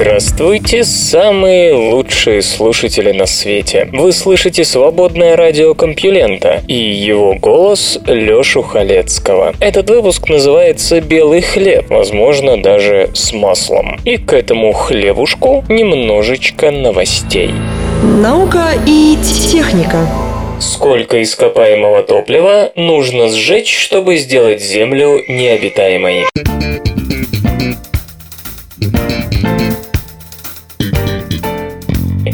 [0.00, 3.88] Здравствуйте, самые лучшие слушатели на свете.
[3.92, 9.54] Вы слышите свободное радио Компьюлента и его голос Лёшу Халецкого.
[9.58, 13.98] Этот выпуск называется «Белый хлеб», возможно, даже с маслом.
[14.04, 17.50] И к этому хлебушку немножечко новостей.
[18.22, 19.18] Наука и
[19.50, 20.06] техника.
[20.60, 26.26] Сколько ископаемого топлива нужно сжечь, чтобы сделать Землю необитаемой?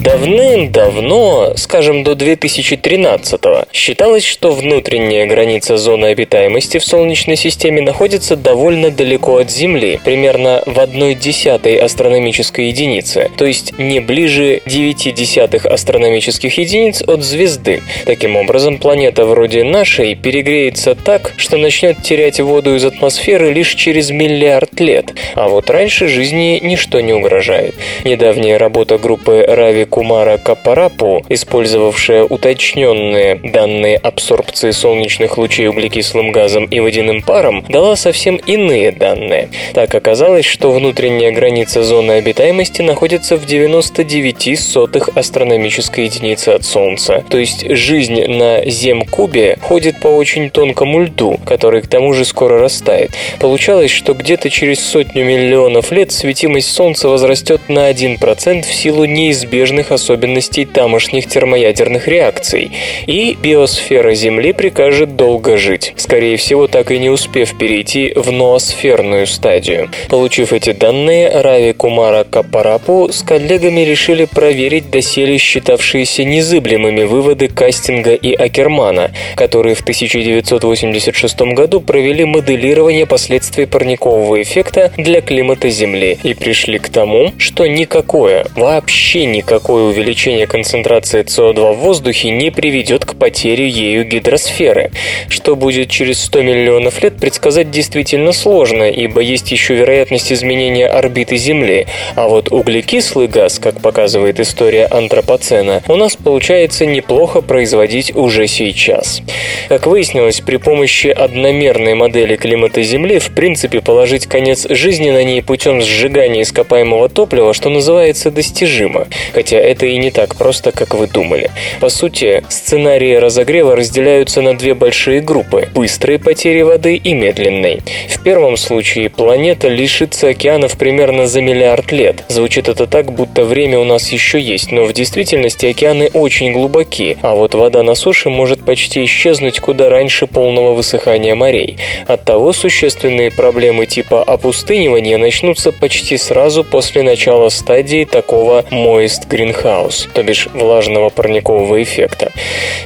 [0.05, 8.91] Давным-давно, скажем до 2013-го, считалось, что внутренняя граница зоны обитаемости в Солнечной системе находится довольно
[8.91, 15.65] далеко от Земли, примерно в одной десятой астрономической единицы, то есть не ближе 9 десятых
[15.65, 17.83] астрономических единиц от звезды.
[18.05, 24.11] Таким образом, планета вроде нашей перегреется так, что начнет терять воду из атмосферы лишь через
[24.11, 27.75] миллиард лет, а вот раньше жизни ничто не угрожает.
[28.05, 36.81] Недавняя работа группы Рави Кумара Капарапу, использовавшая уточненные данные абсорбции солнечных лучей углекислым газом и
[36.81, 39.51] водяным паром, дала совсем иные данные.
[39.73, 47.23] Так оказалось, что внутренняя граница зоны обитаемости находится в 99 сотых астрономической единицы от Солнца.
[47.31, 52.59] То есть жизнь на Зем-кубе ходит по очень тонкому льду, который к тому же скоро
[52.59, 53.13] растает.
[53.39, 59.84] Получалось, что где-то через сотню миллионов лет светимость Солнца возрастет на 1% в силу неизбежных
[59.91, 62.71] особенностей тамошних термоядерных реакций,
[63.07, 69.27] и биосфера Земли прикажет долго жить, скорее всего, так и не успев перейти в ноосферную
[69.27, 69.91] стадию.
[70.09, 78.15] Получив эти данные, Рави Кумара Капарапу с коллегами решили проверить доселе считавшиеся незыблемыми выводы Кастинга
[78.15, 86.35] и Акермана, которые в 1986 году провели моделирование последствий парникового эффекта для климата Земли и
[86.35, 93.15] пришли к тому, что никакое, вообще никакое увеличение концентрации СО2 в воздухе не приведет к
[93.15, 94.91] потере ею гидросферы.
[95.29, 101.37] Что будет через 100 миллионов лет, предсказать действительно сложно, ибо есть еще вероятность изменения орбиты
[101.37, 108.47] Земли, а вот углекислый газ, как показывает история антропоцена, у нас получается неплохо производить уже
[108.47, 109.23] сейчас.
[109.69, 115.43] Как выяснилось, при помощи одномерной модели климата Земли в принципе положить конец жизни на ней
[115.43, 119.07] путем сжигания ископаемого топлива, что называется, достижимо.
[119.33, 121.51] Хотя это и не так просто, как вы думали.
[121.81, 127.83] По сути, сценарии разогрева разделяются на две большие группы– быстрой потери воды и медленной.
[128.09, 132.25] В первом случае планета лишится океанов примерно за миллиард лет.
[132.29, 137.17] Звучит это так, будто время у нас еще есть, но в действительности океаны очень глубоки,
[137.23, 141.79] а вот вода на суше может почти исчезнуть куда раньше полного высыхания морей.
[142.07, 150.23] Оттого существенные проблемы типа опустынивания начнутся почти сразу после начала стадии такого moist greenhouse, то
[150.23, 152.33] бишь влажного парникового эффекта.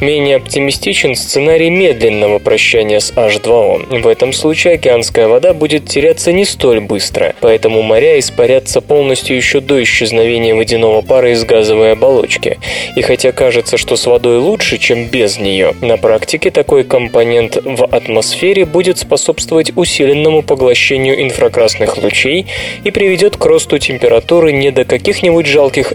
[0.00, 4.00] Менее оптимистичен сценарий медленного прощания с H2O.
[4.00, 9.60] В этом случае океанская вода будет теряться не столь быстро, поэтому моря испарятся полностью еще
[9.60, 12.58] до исчезновения водяного пара из газовой оболочки.
[12.96, 17.86] И хотя кажется, что с водой лучше, чем без нее, на практике такой компонент в
[17.86, 22.46] атмосфере будет способствовать усиленному поглощению инфракрасных лучей
[22.84, 25.92] и приведет к росту температуры не до каких-нибудь жалких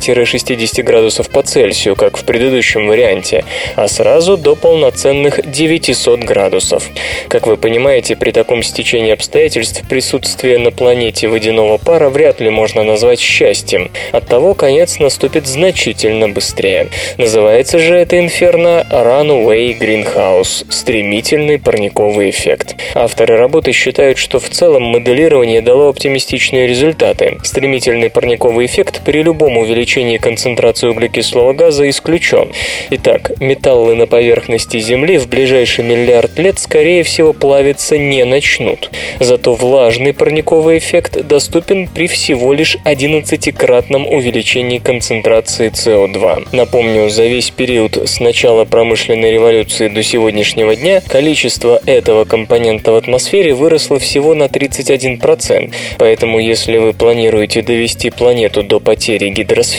[0.00, 3.44] 40-60 градусов по Цельсию, как в предыдущем варианте,
[3.76, 6.88] а сразу до полноценных 900 градусов.
[7.28, 12.84] Как вы понимаете, при таком стечении обстоятельств присутствие на планете водяного пара вряд ли можно
[12.84, 13.90] назвать счастьем.
[14.12, 16.88] Оттого конец наступит значительно быстрее.
[17.18, 22.76] Называется же это инферно Runaway Greenhouse– стремительный парниковый эффект.
[22.94, 27.38] Авторы работы считают, что в целом моделирование дало оптимистичные результаты.
[27.42, 32.52] Стремительный парниковый эффект при любом увеличении увеличении концентрации углекислого газа исключен.
[32.90, 38.90] Итак, металлы на поверхности Земли в ближайший миллиард лет, скорее всего, плавиться не начнут.
[39.18, 46.50] Зато влажный парниковый эффект доступен при всего лишь 11-кратном увеличении концентрации СО2.
[46.52, 52.96] Напомню, за весь период с начала промышленной революции до сегодняшнего дня количество этого компонента в
[52.96, 55.72] атмосфере выросло всего на 31%.
[55.98, 59.71] Поэтому, если вы планируете довести планету до потери гидросферы,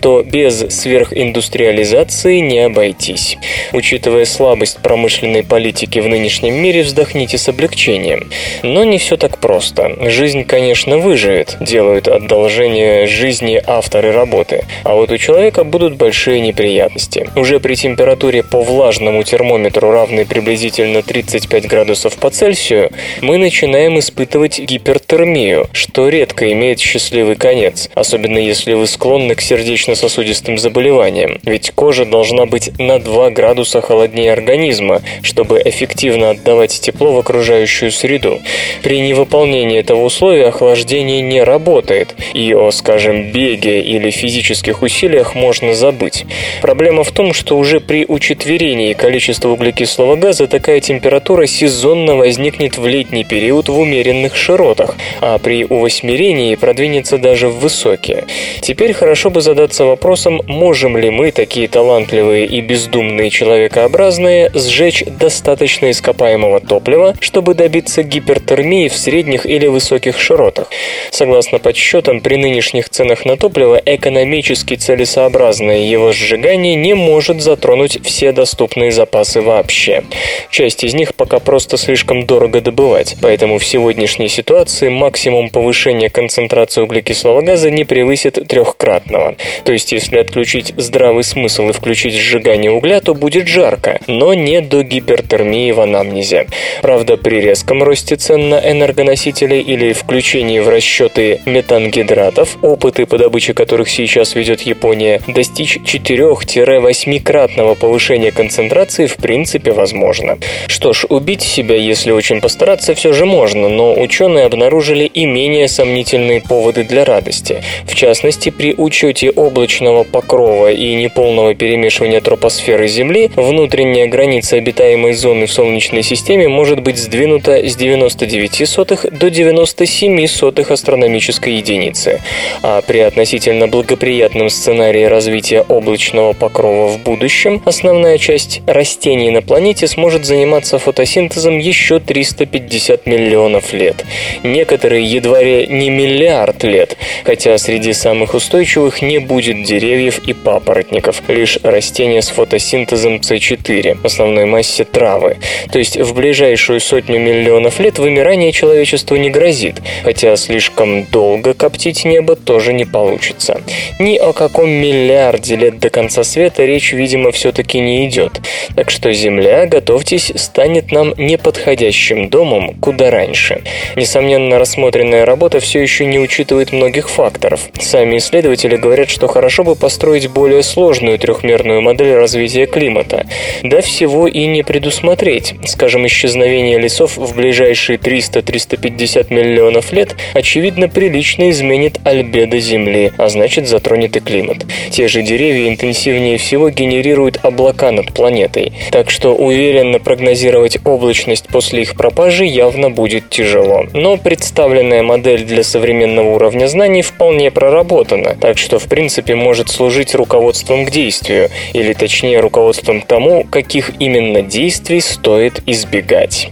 [0.00, 3.38] то без сверхиндустриализации не обойтись.
[3.72, 8.30] Учитывая слабость промышленной политики в нынешнем мире, вздохните с облегчением.
[8.62, 10.10] Но не все так просто.
[10.10, 14.64] Жизнь, конечно, выживет, делают одолжение жизни авторы работы.
[14.84, 17.28] А вот у человека будут большие неприятности.
[17.36, 24.58] Уже при температуре по влажному термометру, равной приблизительно 35 градусов по Цельсию, мы начинаем испытывать
[24.58, 32.04] гипертермию, что редко имеет счастливый конец, особенно если вы склонны к сердечно-сосудистым заболеваниям, ведь кожа
[32.04, 38.40] должна быть на 2 градуса холоднее организма, чтобы эффективно отдавать тепло в окружающую среду.
[38.82, 45.74] При невыполнении этого условия охлаждение не работает, и о, скажем, беге или физических усилиях можно
[45.74, 46.24] забыть.
[46.62, 52.86] Проблема в том, что уже при учетверении количества углекислого газа такая температура сезонно возникнет в
[52.86, 58.24] летний период в умеренных широтах, а при увосьмерении продвинется даже в высокие.
[58.60, 65.90] Теперь хорошо бы задаться вопросом, можем ли мы, такие талантливые и бездумные человекообразные, сжечь достаточно
[65.90, 70.68] ископаемого топлива, чтобы добиться гипертермии в средних или высоких широтах.
[71.10, 78.32] Согласно подсчетам, при нынешних ценах на топливо экономически целесообразное его сжигание не может затронуть все
[78.32, 80.02] доступные запасы вообще.
[80.50, 86.82] Часть из них пока просто слишком дорого добывать, поэтому в сегодняшней ситуации максимум повышения концентрации
[86.82, 89.19] углекислого газа не превысит трехкратного.
[89.64, 94.60] То есть, если отключить здравый смысл и включить сжигание угля, то будет жарко, но не
[94.60, 96.46] до гипертермии в анамнезе.
[96.82, 103.54] Правда, при резком росте цен на энергоносители или включении в расчеты метангидратов, опыты по добыче
[103.54, 110.38] которых сейчас ведет Япония, достичь 4-8-кратного повышения концентрации в принципе возможно.
[110.66, 115.68] Что ж, убить себя, если очень постараться, все же можно, но ученые обнаружили и менее
[115.68, 117.62] сомнительные поводы для радости.
[117.84, 125.46] В частности, при учете облачного покрова и неполного перемешивания тропосферы Земли, внутренняя граница обитаемой зоны
[125.46, 132.20] в Солнечной системе может быть сдвинута с 99 сотых до 97 сотых астрономической единицы.
[132.62, 139.86] А при относительно благоприятном сценарии развития облачного покрова в будущем, основная часть растений на планете
[139.86, 144.04] сможет заниматься фотосинтезом еще 350 миллионов лет.
[144.42, 151.22] Некоторые едва ли не миллиард лет, хотя среди самых устойчивых не будет деревьев и папоротников,
[151.28, 155.36] лишь растения с фотосинтезом С4, основной массе травы.
[155.72, 162.04] То есть в ближайшую сотню миллионов лет вымирание человечеству не грозит, хотя слишком долго коптить
[162.04, 163.60] небо тоже не получится.
[163.98, 168.40] Ни о каком миллиарде лет до конца света речь, видимо, все-таки не идет.
[168.74, 173.62] Так что Земля, готовьтесь, станет нам неподходящим домом куда раньше.
[173.96, 177.60] Несомненно, рассмотренная работа все еще не учитывает многих факторов.
[177.78, 183.26] Сами исследователи говорят, что хорошо бы построить более сложную трехмерную модель развития климата.
[183.62, 185.54] Да всего и не предусмотреть.
[185.64, 193.68] Скажем, исчезновение лесов в ближайшие 300-350 миллионов лет очевидно прилично изменит альбедо Земли, а значит
[193.68, 194.66] затронет и климат.
[194.90, 201.82] Те же деревья интенсивнее всего генерируют облака над планетой, так что уверенно прогнозировать облачность после
[201.82, 203.86] их пропажи явно будет тяжело.
[203.92, 210.14] Но представленная модель для современного уровня знаний вполне проработана, так что в принципе может служить
[210.14, 216.50] руководством к действию, или точнее руководством тому, каких именно действий стоит избегать.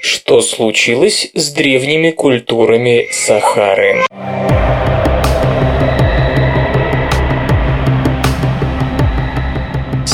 [0.00, 3.96] Что случилось с древними культурами Сахары?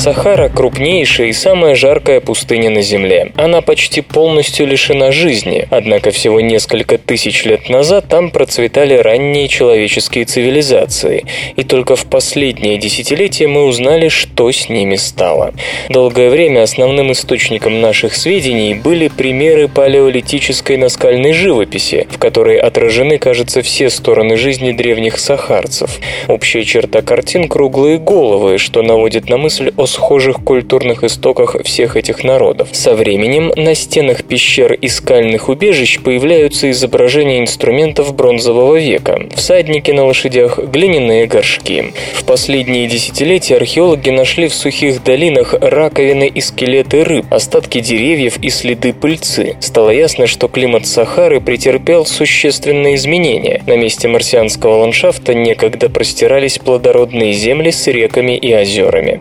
[0.09, 3.33] Сахара– крупнейшая и самая жаркая пустыня на Земле.
[3.37, 10.25] Она почти полностью лишена жизни, однако всего несколько тысяч лет назад там процветали ранние человеческие
[10.25, 15.53] цивилизации, и только в последние десятилетия мы узнали, что с ними стало.
[15.91, 23.61] Долгое время основным источником наших сведений были примеры палеолитической наскальной живописи, в которой отражены, кажется,
[23.61, 25.99] все стороны жизни древних сахарцев.
[26.29, 32.23] Общая черта картин– круглые головы, что наводит на мысль о схожих культурных истоках всех этих
[32.23, 32.69] народов.
[32.71, 40.05] Со временем на стенах пещер и скальных убежищ появляются изображения инструментов бронзового века, всадники на
[40.07, 41.93] лошадях, глиняные горшки.
[42.15, 48.51] В последние десятилетия археологи нашли в сухих долинах раковины и скелеты рыб, остатки деревьев и
[48.51, 49.57] следы пыльцы.
[49.59, 53.63] Стало ясно, что климат Сахары претерпел существенные изменения.
[53.67, 59.21] На месте марсианского ландшафта некогда простирались плодородные земли с реками и озерами.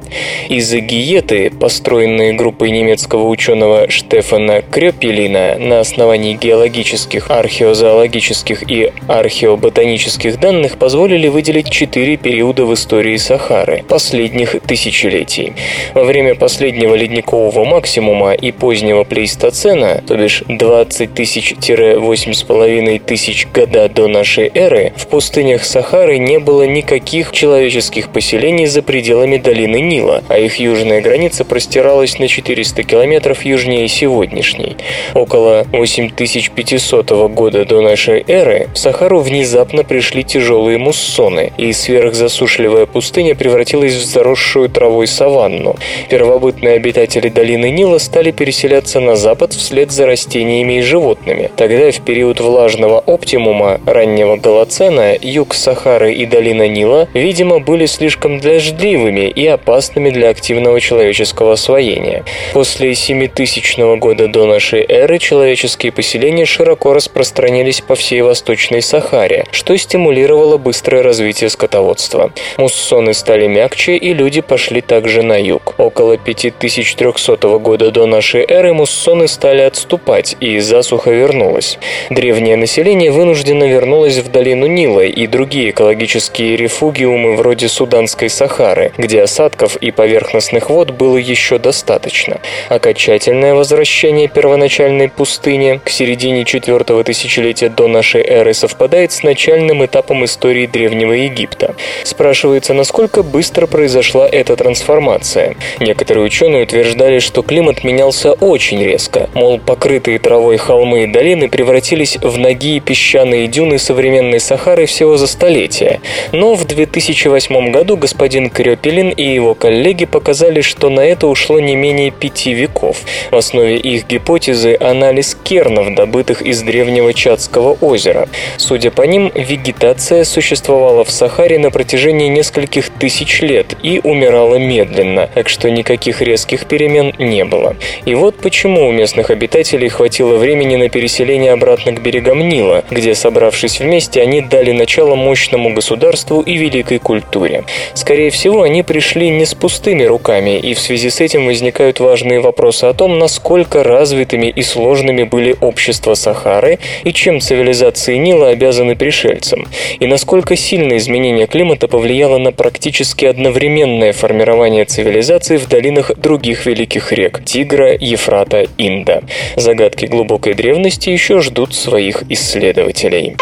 [0.57, 10.79] Из-за гиеты, построенные группой немецкого ученого Штефана Крёпелина на основании геологических, археозоологических и археоботанических данных,
[10.79, 15.53] позволили выделить четыре периода в истории Сахары последних тысячелетий.
[15.93, 24.07] Во время последнего ледникового максимума и позднего плейстоцена, то бишь 20 тысяч-8,5 тысяч года до
[24.07, 30.46] нашей эры, в пустынях Сахары не было никаких человеческих поселений за пределами долины Нила, а
[30.47, 34.77] их южная граница простиралась на 400 километров южнее сегодняшней.
[35.13, 43.35] Около 8500 года до нашей эры в Сахару внезапно пришли тяжелые муссоны, и сверхзасушливая пустыня
[43.35, 45.75] превратилась в заросшую травой саванну.
[46.09, 51.51] Первобытные обитатели долины Нила стали переселяться на запад вслед за растениями и животными.
[51.55, 58.39] Тогда, в период влажного оптимума раннего Голоцена, юг Сахары и долина Нила, видимо, были слишком
[58.39, 62.23] дождливыми и опасными для активного человеческого освоения.
[62.53, 69.75] После 7000 года до нашей эры человеческие поселения широко распространились по всей Восточной Сахаре, что
[69.75, 72.31] стимулировало быстрое развитие скотоводства.
[72.57, 75.73] Муссоны стали мягче, и люди пошли также на юг.
[75.79, 81.79] Около 5300 года до нашей эры муссоны стали отступать, и засуха вернулась.
[82.11, 89.23] Древнее население вынужденно вернулось в долину Нила и другие экологические рефугиумы вроде Суданской Сахары, где
[89.23, 89.91] осадков и
[90.27, 92.39] поверхностных вод было еще достаточно.
[92.69, 100.25] Окончательное возвращение первоначальной пустыни к середине четвертого тысячелетия до нашей эры совпадает с начальным этапом
[100.25, 101.75] истории Древнего Египта.
[102.03, 105.55] Спрашивается, насколько быстро произошла эта трансформация.
[105.79, 112.17] Некоторые ученые утверждали, что климат менялся очень резко, мол, покрытые травой холмы и долины превратились
[112.17, 116.01] в ноги песчаные дюны современной Сахары всего за столетия.
[116.33, 121.75] Но в 2008 году господин Крёпелин и его коллеги показали, что на это ушло не
[121.75, 122.97] менее пяти веков.
[123.29, 128.27] В основе их гипотезы анализ кернов, добытых из древнего Чадского озера.
[128.57, 135.29] Судя по ним, вегетация существовала в Сахаре на протяжении нескольких тысяч лет и умирала медленно,
[135.35, 137.75] так что никаких резких перемен не было.
[138.05, 143.13] И вот почему у местных обитателей хватило времени на переселение обратно к берегам Нила, где,
[143.13, 147.65] собравшись вместе, они дали начало мощному государству и великой культуре.
[147.93, 152.39] Скорее всего, они пришли не с пустыми руками, и в связи с этим возникают важные
[152.39, 158.95] вопросы о том, насколько развитыми и сложными были общества Сахары и чем цивилизации Нила обязаны
[158.95, 159.67] пришельцам,
[159.99, 167.11] и насколько сильно изменение климата повлияло на практически одновременное формирование цивилизации в долинах других великих
[167.11, 169.21] рек– Тигра, Ефрата, Инда.
[169.55, 173.35] Загадки глубокой древности еще ждут своих исследователей.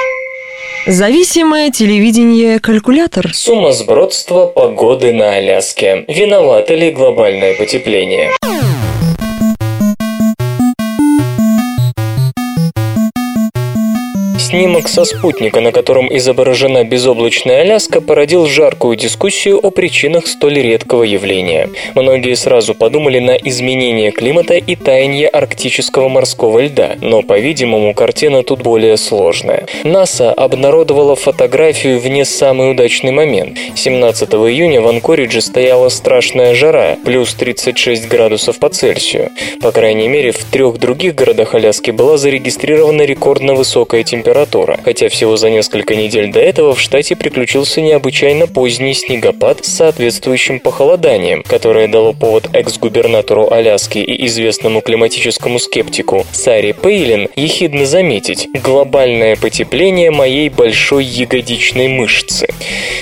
[0.88, 3.34] Зависимое телевидение-калькулятор.
[3.34, 6.06] Сумасбродство погоды на Аляске.
[6.08, 8.32] Виновато ли глобальное потепление?
[14.56, 21.04] Снимок со спутника, на котором изображена безоблачная Аляска, породил жаркую дискуссию о причинах столь редкого
[21.04, 21.70] явления.
[21.94, 28.62] Многие сразу подумали на изменение климата и таяние арктического морского льда, но, по-видимому, картина тут
[28.62, 29.66] более сложная.
[29.84, 33.58] НАСА обнародовала фотографию в не самый удачный момент.
[33.76, 39.32] 17 июня в Анкоридже стояла страшная жара, плюс 36 градусов по Цельсию.
[39.62, 45.10] По крайней мере, в трех других городах Аляски была зарегистрирована рекордно высокая температура температура, хотя
[45.10, 51.44] всего за несколько недель до этого в штате приключился необычайно поздний снегопад с соответствующим похолоданием,
[51.44, 60.12] которое дало повод экс-губернатору Аляски и известному климатическому скептику Саре Пейлин ехидно заметить «глобальное потепление
[60.12, 62.48] моей большой ягодичной мышцы».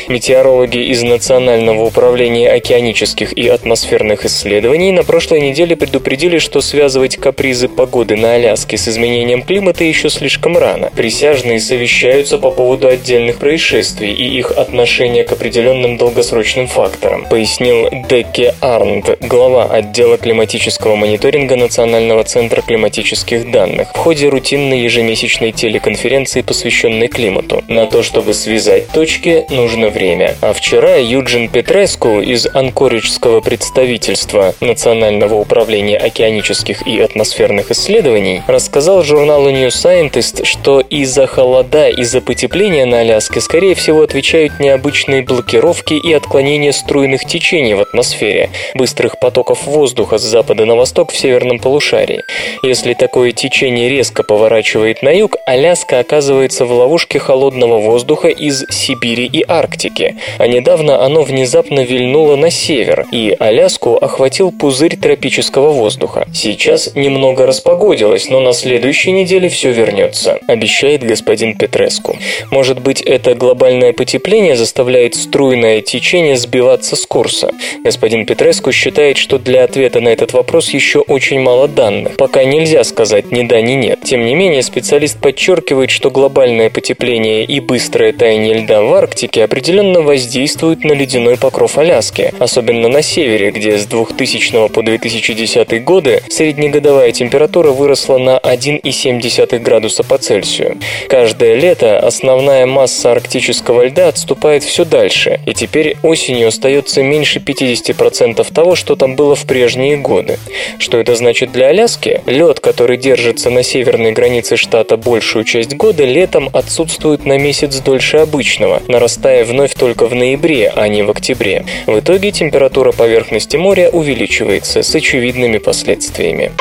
[0.08, 7.68] Метеорологи из Национального управления океанических и атмосферных исследований на прошлой неделе предупредили, что связывать капризы
[7.68, 10.92] погоды на Аляске с изменением климата еще слишком рано.
[10.96, 17.88] При присяжные совещаются по поводу отдельных происшествий и их отношения к определенным долгосрочным факторам, пояснил
[18.10, 26.42] Декке Арнт, глава отдела климатического мониторинга Национального центра климатических данных, в ходе рутинной ежемесячной телеконференции,
[26.42, 27.64] посвященной климату.
[27.70, 30.36] На то, чтобы связать точки, нужно время.
[30.42, 39.52] А вчера Юджин Петреску из Анкориджского представительства Национального управления океанических и атмосферных исследований рассказал журналу
[39.52, 40.82] New Scientist, что
[41.14, 47.26] из-за холода и за потепления на Аляске, скорее всего, отвечают необычные блокировки и отклонения струйных
[47.26, 52.24] течений в атмосфере, быстрых потоков воздуха с запада на восток в северном полушарии.
[52.64, 59.28] Если такое течение резко поворачивает на юг, Аляска оказывается в ловушке холодного воздуха из Сибири
[59.28, 66.26] и Арктики, а недавно оно внезапно вильнуло на север, и Аляску охватил пузырь тропического воздуха.
[66.34, 72.18] Сейчас немного распогодилось, но на следующей неделе все вернется, обещает господин Петреску.
[72.52, 77.52] Может быть, это глобальное потепление заставляет струйное течение сбиваться с курса.
[77.84, 82.18] Господин Петреску считает, что для ответа на этот вопрос еще очень мало данных.
[82.18, 84.00] Пока нельзя сказать ни да, ни нет.
[84.04, 90.02] Тем не менее, специалист подчеркивает, что глобальное потепление и быстрое таяние льда в Арктике определенно
[90.02, 97.12] воздействуют на ледяной покров Аляски, особенно на севере, где с 2000 по 2010 годы среднегодовая
[97.12, 100.78] температура выросла на 1,7 градуса по Цельсию.
[101.08, 108.54] Каждое лето основная масса арктического льда отступает все дальше, и теперь осенью остается меньше 50%
[108.54, 110.40] того, что там было в прежние годы.
[110.80, 112.22] Что это значит для Аляски?
[112.26, 118.18] Лед, который держится на северной границе штата большую часть года, летом отсутствует на месяц дольше
[118.18, 121.66] обычного, нарастая вновь только в ноябре, а не в октябре.
[121.86, 126.52] В итоге температура поверхности моря увеличивается с очевидными последствиями.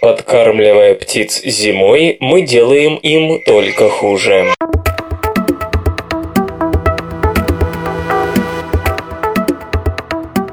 [0.00, 4.54] Подкармливая птиц зимой, мы делаем им только хуже.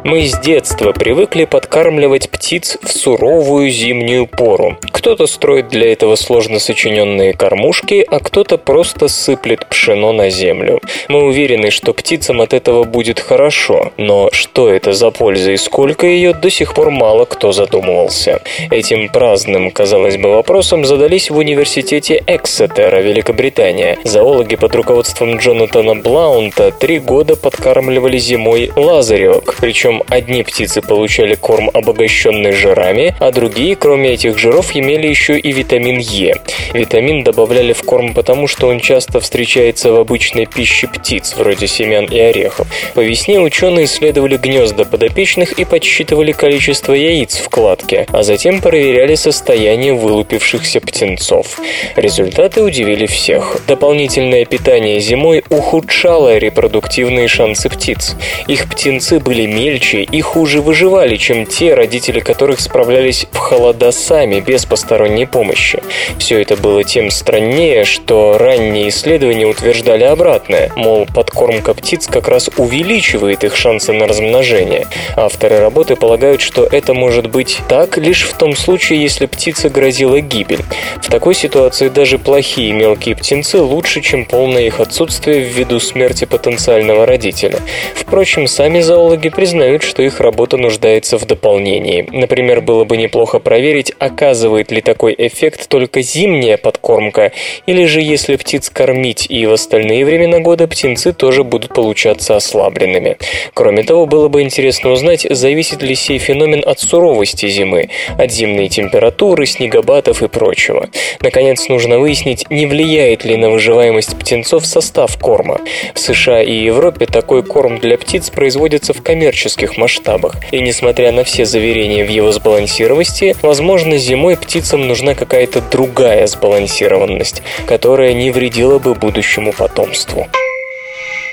[0.04, 4.78] Мы с детства привыкли подкармливать птиц в суровую зимнюю пору.
[4.92, 10.80] Кто-то строит для этого сложно сочиненные кормушки, а кто-то просто сыплет пшено на землю.
[11.08, 16.08] Мы уверены, что птицам от этого будет хорошо, но что это за польза и сколько
[16.08, 18.42] ее, до сих пор мало кто задумывался.
[18.72, 24.00] Этим праздным, казалось бы, вопросом задались в университете Эксетера, Великобритания.
[24.04, 31.36] Зоологи под руководством Джонатана Блаунта три года подкармливали зимой лазаревок, причем причем одни птицы получали
[31.36, 36.36] корм, обогащенный жирами, а другие, кроме этих жиров, имели еще и витамин Е.
[36.74, 42.06] Витамин добавляли в корм потому, что он часто встречается в обычной пище птиц, вроде семян
[42.06, 42.68] и орехов.
[42.94, 49.16] По весне ученые исследовали гнезда подопечных и подсчитывали количество яиц в кладке, а затем проверяли
[49.16, 51.60] состояние вылупившихся птенцов.
[51.96, 53.62] Результаты удивили всех.
[53.68, 58.16] Дополнительное питание зимой ухудшало репродуктивные шансы птиц.
[58.48, 63.92] Их птенцы были мельче, мельче и хуже выживали, чем те, родители которых справлялись в холода
[63.92, 65.82] сами, без посторонней помощи.
[66.18, 72.50] Все это было тем страннее, что ранние исследования утверждали обратное, мол, подкормка птиц как раз
[72.58, 74.88] увеличивает их шансы на размножение.
[75.16, 80.20] Авторы работы полагают, что это может быть так лишь в том случае, если птице грозила
[80.22, 80.64] гибель.
[81.02, 87.06] В такой ситуации даже плохие мелкие птенцы лучше, чем полное их отсутствие ввиду смерти потенциального
[87.06, 87.60] родителя.
[87.96, 92.06] Впрочем, сами зоологи признают, признают, что их работа нуждается в дополнении.
[92.12, 97.32] Например, было бы неплохо проверить, оказывает ли такой эффект только зимняя подкормка,
[97.68, 103.18] или же если птиц кормить и в остальные времена года птенцы тоже будут получаться ослабленными.
[103.54, 108.68] Кроме того, было бы интересно узнать, зависит ли сей феномен от суровости зимы, от зимней
[108.68, 110.90] температуры, снегопадов и прочего.
[111.22, 115.60] Наконец, нужно выяснить, не влияет ли на выживаемость птенцов состав корма.
[115.94, 120.36] В США и Европе такой корм для птиц производится в коммерческих мировых масштабах.
[120.52, 127.44] И несмотря на все заверения в его сбалансированности, возможно, зимой птицам нужна какая-то другая сбалансированность,
[127.66, 130.28] которая не вредила бы будущему потомству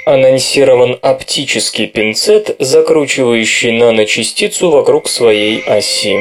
[0.05, 6.21] анонсирован оптический пинцет, закручивающий наночастицу вокруг своей оси.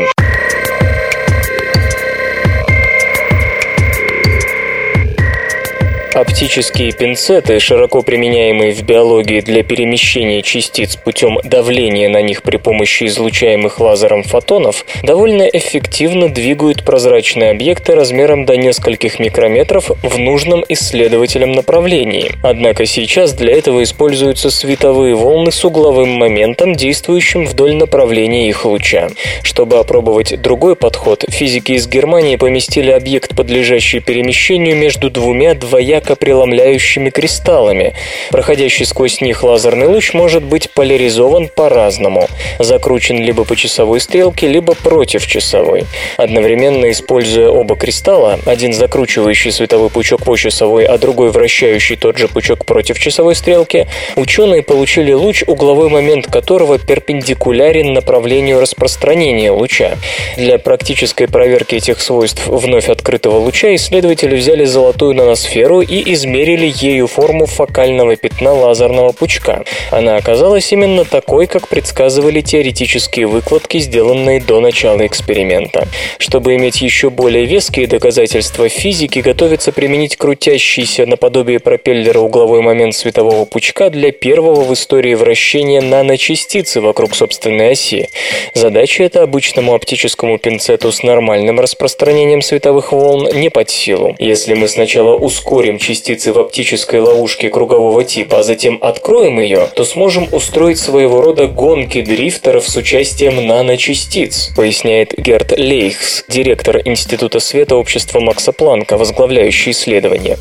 [6.18, 13.04] Оптические пинцеты, широко применяемые в биологии для перемещения частиц путем давления на них при помощи
[13.04, 21.52] излучаемых лазером фотонов, довольно эффективно двигают прозрачные объекты размером до нескольких микрометров в нужном исследователям
[21.52, 22.32] направлении.
[22.42, 29.10] Однако сейчас для этого используются световые волны с угловым моментом, действующим вдоль направления их луча.
[29.44, 37.10] Чтобы опробовать другой подход, физики из Германии поместили объект, подлежащий перемещению, между двумя двояко преломляющими
[37.10, 37.94] кристаллами.
[38.32, 42.28] Проходящий сквозь них лазерный луч может быть поляризован по-разному.
[42.60, 45.86] Закручен либо по часовой стрелке, либо против часовой.
[46.18, 52.28] Одновременно используя оба кристалла, один закручивающий световой пучок по часовой, а другой вращающий тот же
[52.28, 59.98] пучок против часовой стрелки, ученые получили луч, угловой момент которого перпендикулярен направлению распространения луча.
[60.38, 67.08] Для практической проверки этих свойств вновь открытого луча исследователи взяли золотую наносферу и измерили ею
[67.08, 69.64] форму фокального пятна лазерного пучка.
[69.92, 75.88] Она оказалась именно такой, как предсказывали теоретические выкладки, сделанные до начала эксперимента.
[76.18, 83.46] Чтобы иметь еще более веские доказательства физики, готовится применить крутящийся наподобие пропеллера угловой момент светового
[83.46, 88.10] пучка для первого в истории вращения наночастицы вокруг собственной оси.
[88.54, 94.16] Задача эта обычному оптическому пинцету с нормальным распространением световых волн не под силу.
[94.20, 99.84] Если мы сначала ускорим частицы в оптической ловушке кругового типа, а затем откроем ее, то
[99.84, 107.76] сможем устроить своего рода гонки дрифтеров с участием наночастиц, поясняет Герт Лейхс, директор Института света
[107.76, 110.38] общества Макса Планка, возглавляющий исследование.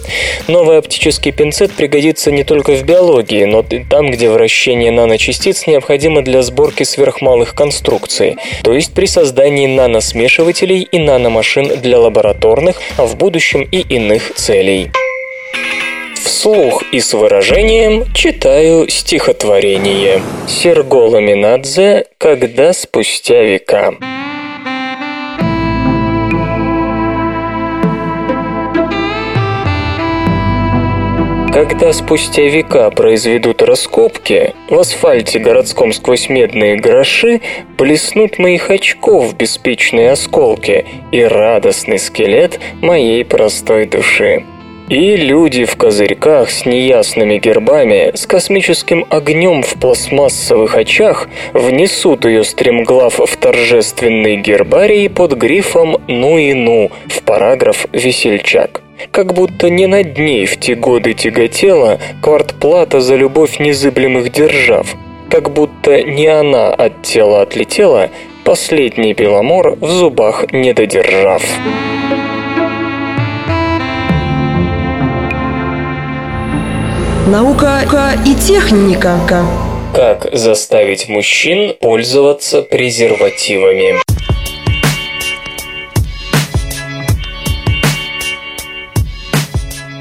[0.48, 6.22] Новый оптический пинцет пригодится не только в биологии, но и там, где вращение наночастиц необходимо
[6.22, 13.16] для сборки сверхмалых конструкций, то есть при создании наносмешивателей и наномашин для лабораторных, а в
[13.16, 14.90] будущем и иных целей.
[16.26, 20.20] Вслух и с выражением читаю стихотворение.
[20.48, 23.94] Серго Ламинадзе «Когда спустя века».
[31.54, 37.40] Когда спустя века произведут раскопки, в асфальте городском сквозь медные гроши
[37.78, 44.44] блеснут моих очков беспечные осколки и радостный скелет моей простой души.
[44.88, 52.44] И люди в козырьках с неясными гербами, с космическим огнем в пластмассовых очах внесут ее
[52.44, 58.82] стремглав в торжественный гербарий под грифом «Ну и ну» в параграф «Весельчак».
[59.10, 64.94] Как будто не над ней в те годы тяготела квартплата за любовь незыблемых держав.
[65.28, 68.10] Как будто не она от тела отлетела,
[68.44, 71.42] последний беломор в зубах не додержав.
[77.26, 79.18] Наука и техника.
[79.92, 83.96] Как заставить мужчин пользоваться презервативами?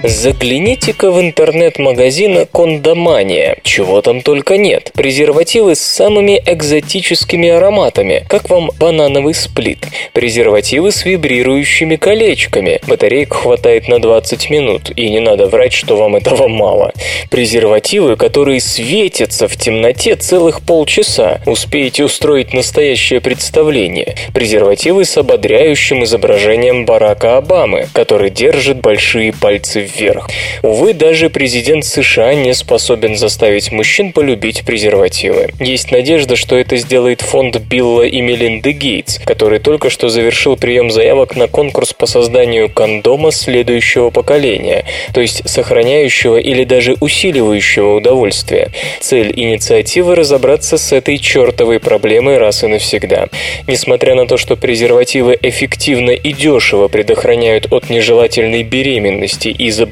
[0.07, 3.57] Загляните-ка в интернет-магазин Кондомания.
[3.63, 4.91] Чего там только нет.
[4.93, 8.23] Презервативы с самыми экзотическими ароматами.
[8.29, 9.87] Как вам банановый сплит?
[10.13, 12.81] Презервативы с вибрирующими колечками.
[12.87, 14.91] Батарейку хватает на 20 минут.
[14.95, 16.93] И не надо врать, что вам этого мало.
[17.31, 21.41] Презервативы, которые светятся в темноте целых полчаса.
[21.47, 24.15] Успеете устроить настоящее представление.
[24.35, 30.29] Презервативы с ободряющим изображением Барака Обамы, который держит большие пальцы вверх вверх.
[30.63, 35.49] Увы, даже президент США не способен заставить мужчин полюбить презервативы.
[35.59, 40.91] Есть надежда, что это сделает фонд Билла и Мелинды Гейтс, который только что завершил прием
[40.91, 48.71] заявок на конкурс по созданию кондома следующего поколения, то есть сохраняющего или даже усиливающего удовольствие.
[48.99, 53.27] Цель инициативы– разобраться с этой чертовой проблемой раз и навсегда.
[53.67, 59.84] Несмотря на то, что презервативы эффективно и дешево предохраняют от нежелательной беременности и заболеваний,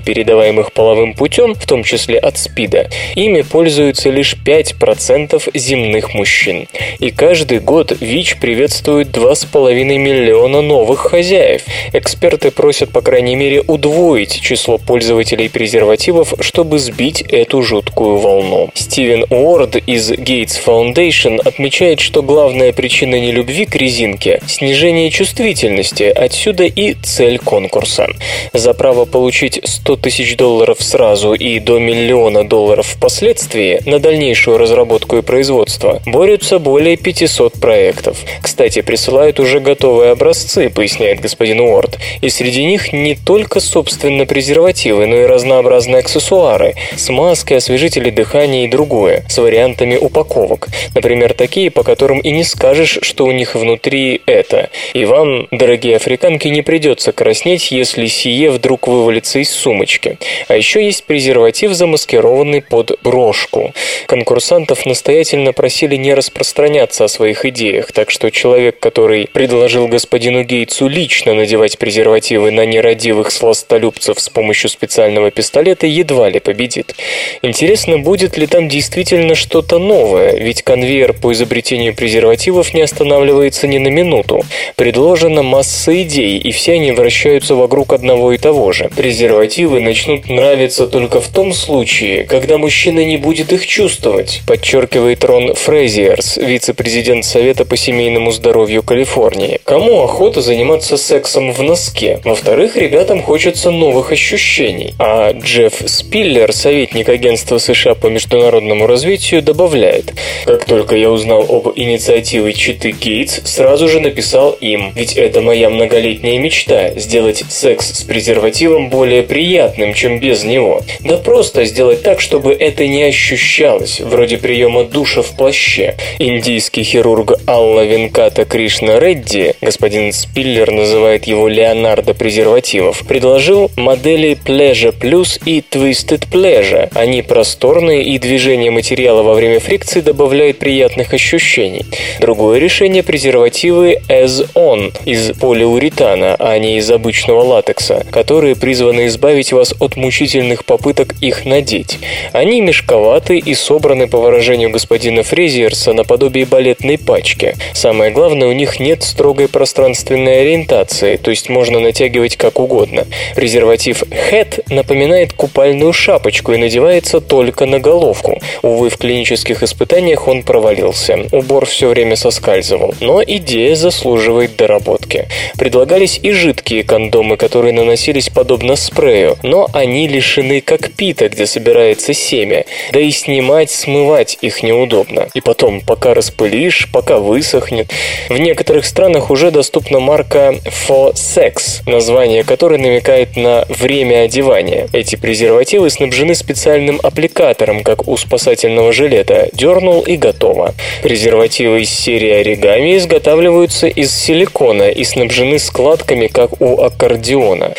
[0.00, 6.68] передаваемых половым путем, в том числе от СПИДа, ими пользуются лишь 5% земных мужчин.
[6.98, 11.62] И каждый год ВИЧ приветствует 2,5 миллиона новых хозяев.
[11.92, 18.70] Эксперты просят, по крайней мере, удвоить число пользователей презервативов, чтобы сбить эту жуткую волну.
[18.74, 26.64] Стивен Уорд из Gates Foundation отмечает, что главная причина нелюбви к резинке– снижение чувствительности, отсюда
[26.64, 28.08] и цель конкурса.
[28.52, 34.58] За право получить получить 100 тысяч долларов сразу и до миллиона долларов впоследствии на дальнейшую
[34.58, 38.18] разработку и производство, борются более 500 проектов.
[38.42, 45.06] Кстати, присылают уже готовые образцы, поясняет господин Уорд, и среди них не только, собственно, презервативы,
[45.06, 50.68] но и разнообразные аксессуары, смазки, освежители дыхания и другое, с вариантами упаковок.
[50.94, 54.68] Например, такие, по которым и не скажешь, что у них внутри это.
[54.92, 60.18] И вам, дорогие африканки, не придется краснеть, если сие вдруг вывалится из сумочки.
[60.48, 63.72] А еще есть презерватив, замаскированный под брошку.
[64.06, 70.88] Конкурсантов настоятельно просили не распространяться о своих идеях, так что человек, который предложил господину Гейтсу
[70.88, 76.94] лично надевать презервативы на нерадивых сластолюбцев с помощью специального пистолета, едва ли победит.
[77.42, 83.78] Интересно, будет ли там действительно что-то новое, ведь конвейер по изобретению презервативов не останавливается ни
[83.78, 84.42] на минуту.
[84.76, 88.90] Предложена масса идей, и все они вращаются вокруг одного и того же.
[89.04, 95.54] Презервативы начнут нравиться только в том случае, когда мужчина не будет их чувствовать, подчеркивает Рон
[95.54, 99.60] Фрейзиерс, вице-президент Совета по семейному здоровью Калифорнии.
[99.64, 102.20] Кому охота заниматься сексом в носке?
[102.24, 104.94] Во-вторых, ребятам хочется новых ощущений.
[104.98, 110.14] А Джефф Спиллер, советник агентства США по международному развитию, добавляет,
[110.46, 115.68] как только я узнал об инициативе Читы Гейтс, сразу же написал им, ведь это моя
[115.68, 120.82] многолетняя мечта– сделать секс с презервативом более приятным, чем без него.
[121.00, 125.96] Да просто сделать так, чтобы это не ощущалось, вроде приема душа в плаще.
[126.18, 134.96] Индийский хирург Алла Венката Кришна Редди, господин Спиллер называет его Леонардо презервативов, предложил модели Pleasure
[134.96, 136.88] Plus и Twisted Pleasure.
[136.94, 141.84] Они просторные и движение материала во время фрикции добавляет приятных ощущений.
[142.20, 149.52] Другое решение– презервативы As On из полиуретана, а не из обычного латекса, которые призваны избавить
[149.52, 151.98] вас от мучительных попыток их надеть.
[152.32, 157.54] Они мешковаты и собраны, по выражению господина Фрезиерса, наподобие балетной пачки.
[157.72, 163.06] Самое главное, у них нет строгой пространственной ориентации, то есть можно натягивать как угодно.
[163.34, 168.40] Презерватив Head напоминает купальную шапочку и надевается только на головку.
[168.62, 171.26] Увы, в клинических испытаниях он провалился.
[171.32, 172.94] Убор все время соскальзывал.
[173.00, 175.28] Но идея заслуживает доработки.
[175.58, 178.28] Предлагались и жидкие кондомы, которые наносились
[178.74, 182.64] подобно спрею, но они лишены кокпита, где собирается семя.
[182.92, 185.28] Да и снимать, смывать их неудобно.
[185.34, 187.90] И потом, пока распылишь, пока высохнет.
[188.28, 194.88] В некоторых странах уже доступна марка For Sex, название которой намекает на время одевания.
[194.92, 199.48] Эти презервативы снабжены специальным аппликатором, как у спасательного жилета.
[199.52, 200.74] Дернул и готово.
[201.02, 207.74] Презервативы из серии оригами изготавливаются из силикона и снабжены складками, как у аккордеона.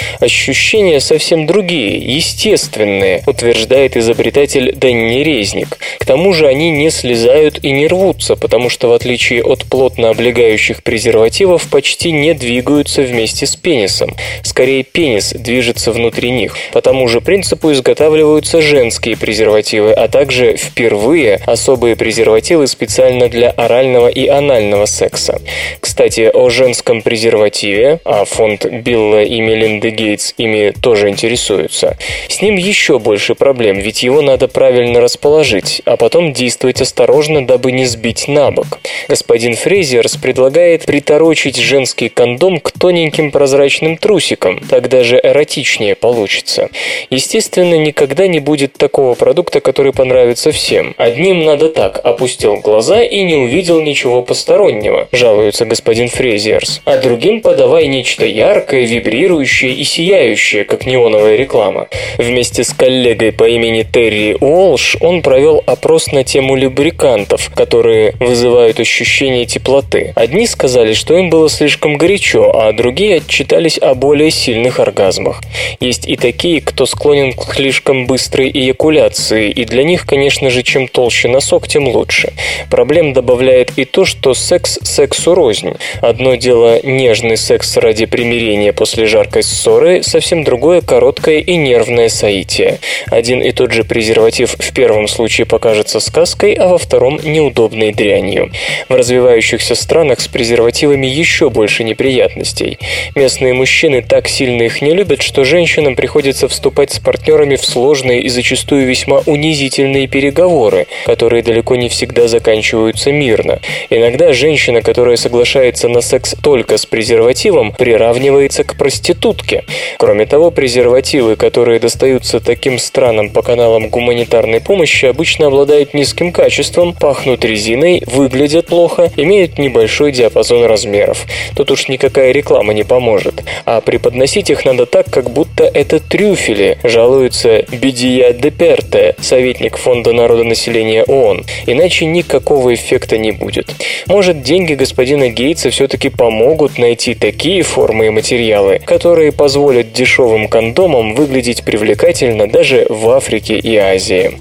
[0.86, 5.80] Ощущения совсем другие, естественные, утверждает изобретатель Дэнни Резник.
[5.98, 10.10] К тому же они не слезают и не рвутся, потому что в отличие от плотно
[10.10, 14.16] облегающих презервативов почти не двигаются вместе с пенисом.
[14.44, 16.56] Скорее, пенис движется внутри них.
[16.72, 24.08] По тому же принципу изготавливаются женские презервативы, а также впервые особые презервативы специально для орального
[24.08, 25.42] и анального секса.
[25.80, 32.56] Кстати, о женском презервативе, а фонд Билла и Мелинды Гейтс ими тоже интересуются, с ним
[32.56, 38.28] еще больше проблем, ведь его надо правильно расположить, а потом действовать осторожно, дабы не сбить
[38.28, 38.80] на бок.
[39.08, 46.70] Господин Фрейзерс предлагает приторочить женский кондом к тоненьким прозрачным трусикам, так даже эротичнее получится.
[47.10, 50.96] Естественно, никогда не будет такого продукта, который понравится всем.
[50.98, 56.82] Одним надо так, опустил глаза и не увидел ничего постороннего, жалуется господин Фрейзерс.
[56.86, 61.88] А другим подавай нечто яркое, вибрирующее и сияющее, как неоновая реклама.
[62.18, 68.80] Вместе с коллегой по имени Терри Уолш он провел опрос на тему любрикантов, которые вызывают
[68.80, 70.14] ощущение теплоты.
[70.16, 75.42] Одни сказали, что им было слишком горячо, а другие отчитались о более сильных оргазмах.
[75.80, 80.88] Есть и такие, кто склонен к слишком быстрой эякуляции, и для них, конечно же, чем
[80.88, 82.34] толще носок, тем лучше.
[82.70, 85.74] Проблем добавляет и то, что секс сексу рознь.
[86.02, 92.80] Одно дело нежный секс ради примирения после жаркой ссоры, совсем другое короткое и нервное соитие.
[93.08, 98.52] Один и тот же презерватив в первом случае покажется сказкой, а во втором неудобной дрянью.
[98.88, 102.78] В развивающихся странах с презервативами еще больше неприятностей.
[103.16, 108.22] Местные мужчины так сильно их не любят, что женщинам приходится вступать с партнерами в сложные
[108.22, 113.60] и зачастую весьма унизительные переговоры, которые далеко не всегда заканчиваются мирно.
[113.90, 119.64] Иногда женщина, которая соглашается на секс только с презервативом, приравнивается к проститутке.
[119.98, 126.34] Кроме того, того, презервативы, которые достаются таким странам по каналам гуманитарной помощи, обычно обладают низким
[126.34, 131.26] качеством, пахнут резиной, выглядят плохо, имеют небольшой диапазон размеров.
[131.56, 133.46] Тут уж никакая реклама не поможет.
[133.64, 141.06] А преподносить их надо так, как будто это трюфели, жалуется Бедия Деперте, советник Фонда народонаселения
[141.06, 141.46] ООН.
[141.66, 143.74] Иначе никакого эффекта не будет.
[144.08, 149.94] Может, деньги господина Гейтса все-таки помогут найти такие формы и материалы, которые позволят
[150.26, 154.32] дешевым кондомам выглядеть привлекательно даже в Африке и Азии.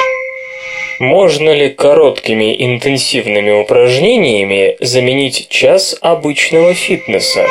[0.98, 7.46] Можно ли короткими интенсивными упражнениями заменить час обычного фитнеса?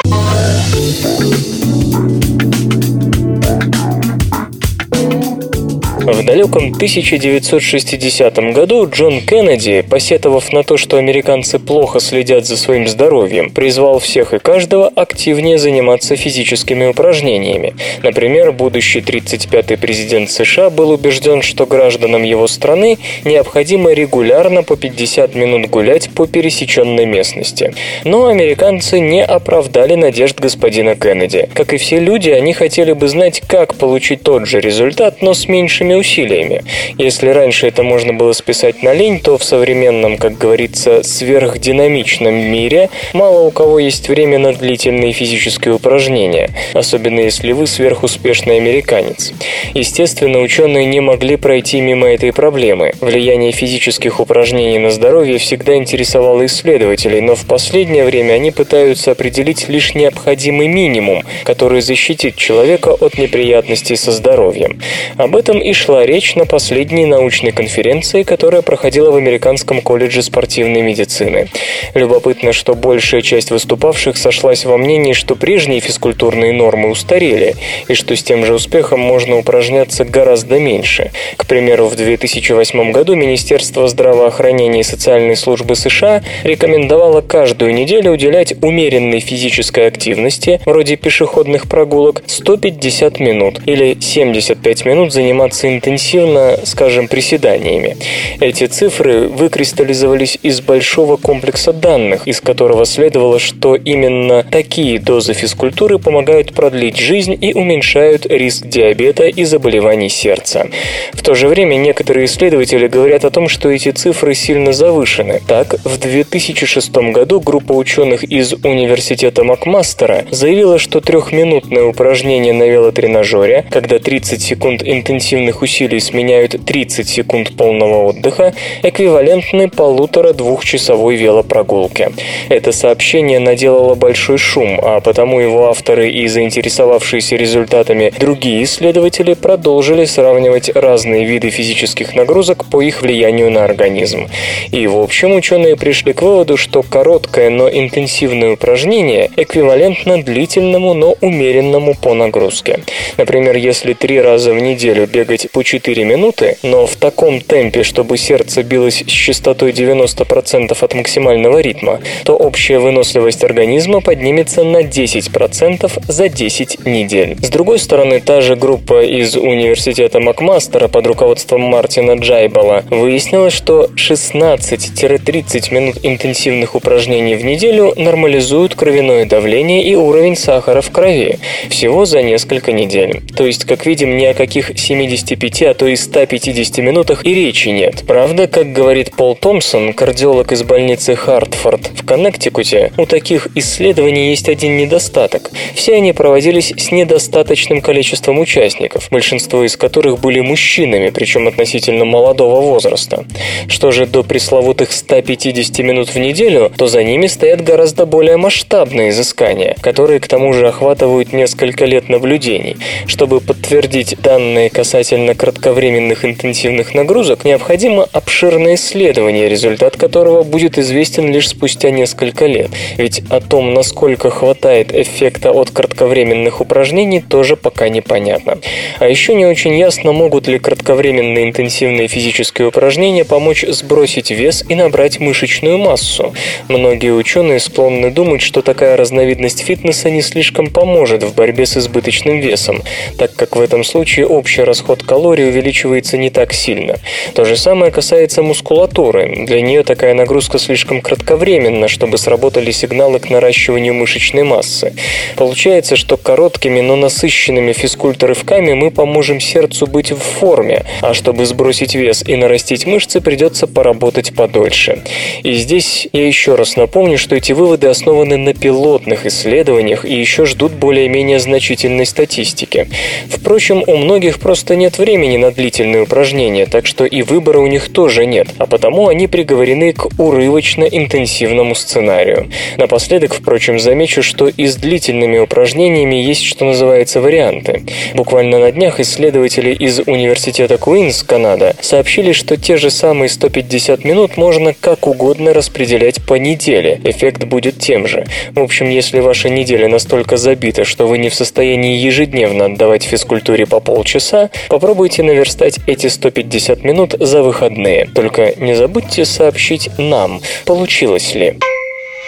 [6.05, 12.89] В далеком 1960 году Джон Кеннеди, посетовав на то, что американцы плохо следят за своим
[12.89, 17.75] здоровьем, призвал всех и каждого активнее заниматься физическими упражнениями.
[18.01, 25.35] Например, будущий 35-й президент США был убежден, что гражданам его страны необходимо регулярно по 50
[25.35, 27.73] минут гулять по пересеченной местности.
[28.03, 31.47] Но американцы не оправдали надежд господина Кеннеди.
[31.53, 35.47] Как и все люди, они хотели бы знать, как получить тот же результат, но с
[35.47, 36.63] меньшими огромными усилиями.
[36.97, 42.89] Если раньше это можно было списать на лень, то в современном, как говорится, сверхдинамичном мире
[43.13, 49.33] мало у кого есть время на длительные физические упражнения, особенно если вы сверхуспешный американец.
[49.73, 52.93] Естественно, ученые не могли пройти мимо этой проблемы.
[53.01, 59.69] Влияние физических упражнений на здоровье всегда интересовало исследователей, но в последнее время они пытаются определить
[59.69, 64.79] лишь необходимый минимум, который защитит человека от неприятностей со здоровьем.
[65.17, 70.81] Об этом и шла речь на последней научной конференции, которая проходила в Американском колледже спортивной
[70.81, 71.49] медицины.
[71.93, 77.55] Любопытно, что большая часть выступавших сошлась во мнении, что прежние физкультурные нормы устарели,
[77.89, 81.11] и что с тем же успехом можно упражняться гораздо меньше.
[81.35, 88.53] К примеру, в 2008 году Министерство здравоохранения и социальной службы США рекомендовало каждую неделю уделять
[88.63, 97.97] умеренной физической активности, вроде пешеходных прогулок, 150 минут или 75 минут заниматься интенсивно, скажем, приседаниями.
[98.39, 105.99] Эти цифры выкристаллизовались из большого комплекса данных, из которого следовало, что именно такие дозы физкультуры
[105.99, 110.67] помогают продлить жизнь и уменьшают риск диабета и заболеваний сердца.
[111.13, 115.41] В то же время некоторые исследователи говорят о том, что эти цифры сильно завышены.
[115.47, 123.65] Так, в 2006 году группа ученых из университета Макмастера заявила, что трехминутное упражнение на велотренажере,
[123.71, 132.11] когда 30 секунд интенсивных усилий сменяют 30 секунд полного отдыха, эквивалентны полутора-двухчасовой велопрогулке.
[132.49, 140.05] Это сообщение наделало большой шум, а потому его авторы и заинтересовавшиеся результатами другие исследователи продолжили
[140.05, 144.27] сравнивать разные виды физических нагрузок по их влиянию на организм.
[144.71, 151.15] И в общем ученые пришли к выводу, что короткое, но интенсивное упражнение эквивалентно длительному, но
[151.21, 152.81] умеренному по нагрузке.
[153.17, 158.17] Например, если три раза в неделю бегать по 4 минуты, но в таком темпе, чтобы
[158.17, 165.91] сердце билось с частотой 90% от максимального ритма, то общая выносливость организма поднимется на 10%
[166.07, 167.37] за 10 недель.
[167.39, 173.89] С другой стороны, та же группа из университета Макмастера под руководством Мартина Джайбала выяснила, что
[173.95, 181.37] 16-30 минут интенсивных упражнений в неделю нормализуют кровяное давление и уровень сахара в крови
[181.69, 183.21] всего за несколько недель.
[183.35, 187.33] То есть, как видим, ни о каких 75 105, а то и 150 минутах и
[187.33, 188.03] речи нет.
[188.07, 194.47] Правда, как говорит Пол Томпсон, кардиолог из больницы Хартфорд в Коннектикуте, у таких исследований есть
[194.47, 195.51] один недостаток.
[195.75, 202.61] Все они проводились с недостаточным количеством участников, большинство из которых были мужчинами, причем относительно молодого
[202.61, 203.25] возраста.
[203.67, 209.09] Что же до пресловутых 150 минут в неделю, то за ними стоят гораздо более масштабные
[209.09, 212.77] изыскания, которые к тому же охватывают несколько лет наблюдений.
[213.07, 221.31] Чтобы подтвердить данные касательно касательно кратковременных интенсивных нагрузок необходимо обширное исследование, результат которого будет известен
[221.31, 222.69] лишь спустя несколько лет.
[222.97, 228.57] Ведь о том, насколько хватает эффекта от кратковременных упражнений, тоже пока непонятно.
[228.99, 234.75] А еще не очень ясно, могут ли кратковременные интенсивные физические упражнения помочь сбросить вес и
[234.75, 236.33] набрать мышечную массу.
[236.69, 242.39] Многие ученые склонны думать, что такая разновидность фитнеса не слишком поможет в борьбе с избыточным
[242.39, 242.81] весом,
[243.17, 246.95] так как в этом случае общий расход калорий увеличивается не так сильно.
[247.35, 249.45] То же самое касается мускулатуры.
[249.45, 254.93] Для нее такая нагрузка слишком кратковременна, чтобы сработали сигналы к наращиванию мышечной массы.
[255.35, 261.93] Получается, что короткими, но насыщенными физкульт-рывками мы поможем сердцу быть в форме, а чтобы сбросить
[261.93, 265.03] вес и нарастить мышцы, придется поработать подольше.
[265.43, 270.47] И здесь я еще раз напомню, что эти выводы основаны на пилотных исследованиях и еще
[270.47, 272.89] ждут более-менее значительной статистики.
[273.29, 277.89] Впрочем, у многих просто нет времени на длительные упражнения, так что и выбора у них
[277.89, 282.49] тоже нет, а потому они приговорены к урывочно-интенсивному сценарию.
[282.77, 287.83] Напоследок, впрочем, замечу, что и с длительными упражнениями есть, что называется, варианты.
[288.13, 294.37] Буквально на днях исследователи из университета Куинс, Канада, сообщили, что те же самые 150 минут
[294.37, 297.01] можно как угодно распределять по неделе.
[297.03, 298.25] Эффект будет тем же.
[298.51, 303.65] В общем, если ваша неделя настолько забита, что вы не в состоянии ежедневно отдавать физкультуре
[303.65, 308.07] по полчаса, попробуйте наверстать эти 150 минут за выходные.
[308.13, 311.57] Только не забудьте сообщить нам, получилось ли.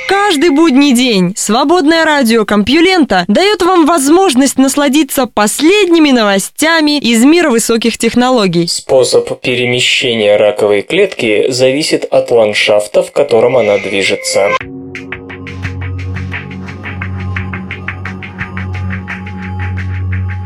[0.07, 7.97] Каждый будний день свободное радио Компьюлента дает вам возможность насладиться последними новостями из мира высоких
[7.97, 8.67] технологий.
[8.67, 14.51] Способ перемещения раковой клетки зависит от ландшафта, в котором она движется.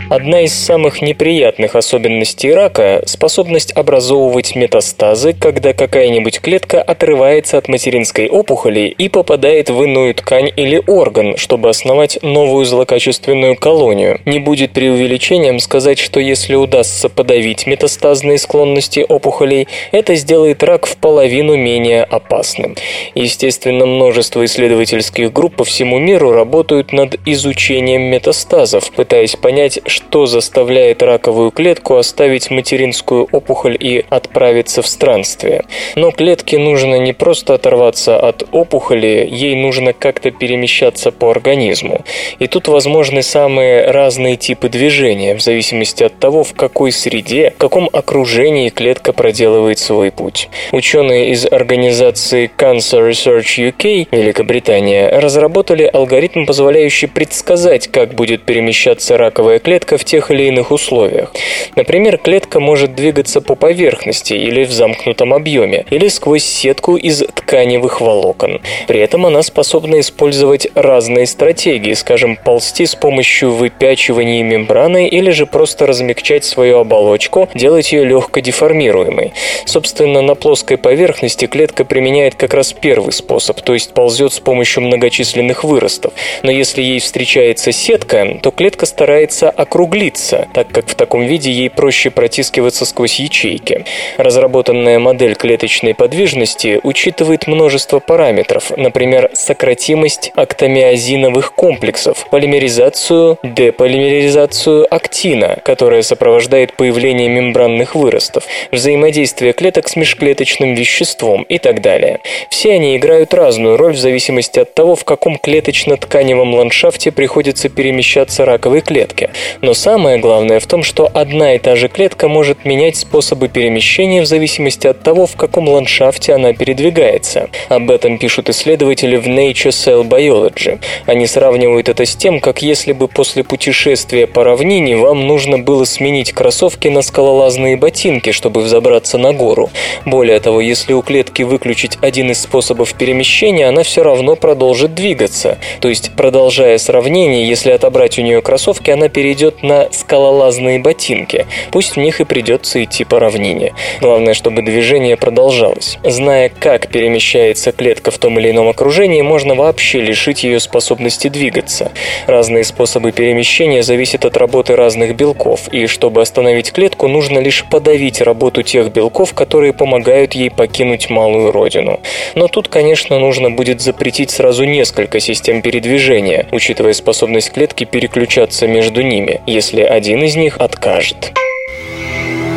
[0.09, 8.27] Одна из самых неприятных особенностей рака– способность образовывать метастазы, когда какая-нибудь клетка отрывается от материнской
[8.27, 14.19] опухоли и попадает в иную ткань или орган, чтобы основать новую злокачественную колонию.
[14.25, 20.97] Не будет преувеличением сказать, что если удастся подавить метастазные склонности опухолей, это сделает рак в
[20.97, 22.75] половину менее опасным.
[23.13, 31.03] Естественно, множество исследовательских групп по всему миру работают над изучением метастазов, пытаясь понять, что заставляет
[31.03, 35.65] раковую клетку оставить материнскую опухоль и отправиться в странствие.
[35.95, 42.03] Но клетке нужно не просто оторваться от опухоли, ей нужно как-то перемещаться по организму.
[42.39, 47.57] И тут возможны самые разные типы движения, в зависимости от того, в какой среде, в
[47.57, 50.49] каком окружении клетка проделывает свой путь.
[50.71, 59.59] Ученые из организации Cancer Research UK Великобритания разработали алгоритм, позволяющий предсказать, как будет перемещаться раковая
[59.59, 61.31] клетка клетка в тех или иных условиях.
[61.75, 68.01] Например, клетка может двигаться по поверхности или в замкнутом объеме, или сквозь сетку из тканевых
[68.01, 68.61] волокон.
[68.87, 75.45] При этом она способна использовать разные стратегии, скажем, ползти с помощью выпячивания мембраны или же
[75.45, 79.31] просто размягчать свою оболочку, делать ее легко деформируемой.
[79.65, 84.83] Собственно, на плоской поверхности клетка применяет как раз первый способ, то есть ползет с помощью
[84.83, 86.13] многочисленных выростов.
[86.43, 91.49] Но если ей встречается сетка, то клетка старается окружить округлиться, так как в таком виде
[91.51, 93.85] ей проще протискиваться сквозь ячейки.
[94.17, 106.01] Разработанная модель клеточной подвижности учитывает множество параметров, например, сократимость актомиозиновых комплексов, полимеризацию, деполимеризацию актина, которая
[106.01, 112.19] сопровождает появление мембранных выростов, взаимодействие клеток с межклеточным веществом и так далее.
[112.49, 118.43] Все они играют разную роль в зависимости от того, в каком клеточно-тканевом ландшафте приходится перемещаться
[118.43, 119.29] раковой клетке.
[119.61, 124.21] Но самое главное в том, что одна и та же клетка может менять способы перемещения
[124.21, 127.49] в зависимости от того, в каком ландшафте она передвигается.
[127.69, 130.79] Об этом пишут исследователи в Nature Cell Biology.
[131.05, 135.85] Они сравнивают это с тем, как если бы после путешествия по равнине вам нужно было
[135.85, 139.69] сменить кроссовки на скалолазные ботинки, чтобы взобраться на гору.
[140.05, 145.57] Более того, если у клетки выключить один из способов перемещения, она все равно продолжит двигаться.
[145.81, 151.45] То есть, продолжая сравнение, если отобрать у нее кроссовки, она перейдет на скалолазные ботинки.
[151.71, 153.73] Пусть в них и придется идти по равнине.
[154.01, 155.97] Главное, чтобы движение продолжалось.
[156.03, 161.91] Зная, как перемещается клетка в том или ином окружении, можно вообще лишить ее способности двигаться.
[162.27, 168.21] Разные способы перемещения зависят от работы разных белков, и чтобы остановить клетку, нужно лишь подавить
[168.21, 171.99] работу тех белков, которые помогают ей покинуть малую родину.
[172.35, 179.01] Но тут, конечно, нужно будет запретить сразу несколько систем передвижения, учитывая способность клетки переключаться между
[179.01, 181.33] ними если один из них откажет.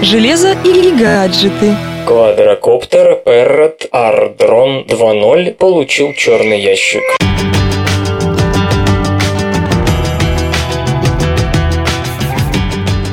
[0.03, 1.77] Железо или гаджеты?
[2.07, 7.03] Квадрокоптер Parrot Ardron 2.0 получил черный ящик.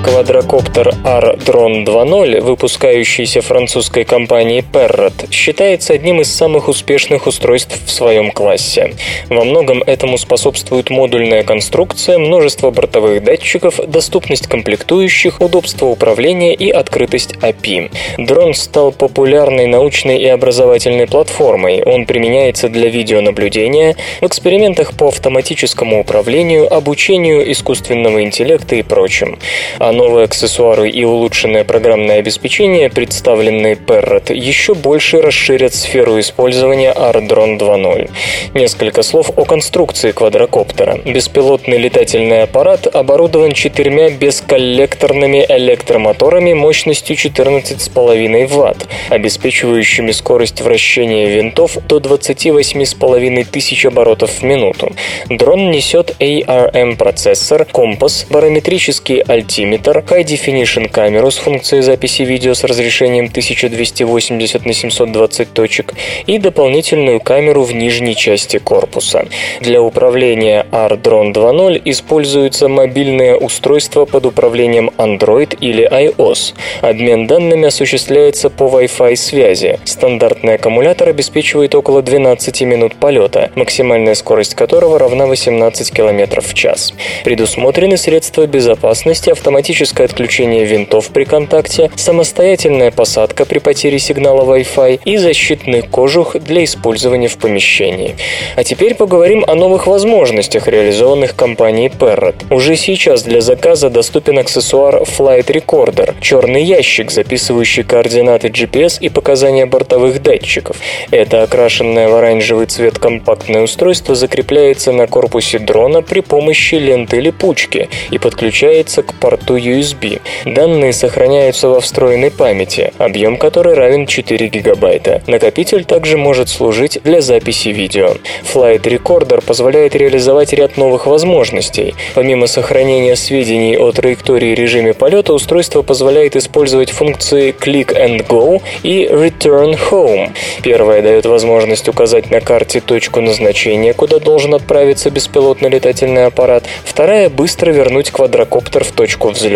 [0.09, 8.31] Квадрокоптер R-Drone 2.0, выпускающийся французской компанией Perrot, считается одним из самых успешных устройств в своем
[8.31, 8.95] классе.
[9.29, 17.35] Во многом этому способствует модульная конструкция, множество бортовых датчиков, доступность комплектующих, удобство управления и открытость
[17.35, 17.91] API.
[18.17, 21.83] Дрон стал популярной научной и образовательной платформой.
[21.83, 29.37] Он применяется для видеонаблюдения, в экспериментах по автоматическому управлению, обучению искусственного интеллекта и прочим.
[29.77, 37.59] А новые аксессуары и улучшенное программное обеспечение, представленные Parrot, еще больше расширят сферу использования ARDRON
[37.59, 38.09] 2.0.
[38.53, 40.99] Несколько слов о конструкции квадрокоптера.
[41.03, 51.97] Беспилотный летательный аппарат оборудован четырьмя бесколлекторными электромоторами мощностью 14,5 Вт, обеспечивающими скорость вращения винтов до
[51.97, 54.93] 28,5 тысяч оборотов в минуту.
[55.27, 63.25] Дрон несет ARM-процессор, компас, барометрический альтиметр, High Definition камеру с функцией записи видео с разрешением
[63.25, 65.93] 1280 на 720 точек
[66.27, 69.27] и дополнительную камеру в нижней части корпуса.
[69.61, 76.53] Для управления R-Drone 2.0 используется мобильное устройство под управлением Android или iOS.
[76.81, 79.79] Обмен данными осуществляется по Wi-Fi связи.
[79.85, 86.93] Стандартный аккумулятор обеспечивает около 12 минут полета, максимальная скорость которого равна 18 км в час.
[87.23, 89.29] Предусмотрены средства безопасности,
[89.69, 96.63] автоматическое отключение винтов при контакте, самостоятельная посадка при потере сигнала Wi-Fi и защитный кожух для
[96.63, 98.15] использования в помещении.
[98.55, 102.51] А теперь поговорим о новых возможностях, реализованных компанией Parrot.
[102.51, 109.67] Уже сейчас для заказа доступен аксессуар Flight Recorder– черный ящик, записывающий координаты GPS и показания
[109.67, 110.77] бортовых датчиков.
[111.11, 117.87] Это окрашенное в оранжевый цвет компактное устройство закрепляется на корпусе дрона при помощи ленты липучки
[118.09, 120.21] и подключается к порту USB.
[120.45, 125.21] Данные сохраняются во встроенной памяти, объем которой равен 4 гигабайта.
[125.27, 128.15] Накопитель также может служить для записи видео.
[128.43, 131.93] Flight Recorder позволяет реализовать ряд новых возможностей.
[132.15, 138.61] Помимо сохранения сведений о траектории и режиме полета, устройство позволяет использовать функции Click and Go
[138.83, 140.31] и Return Home.
[140.63, 146.63] Первая дает возможность указать на карте точку назначения, куда должен отправиться беспилотный летательный аппарат.
[146.83, 149.48] Вторая– быстро вернуть квадрокоптер в точку взлета.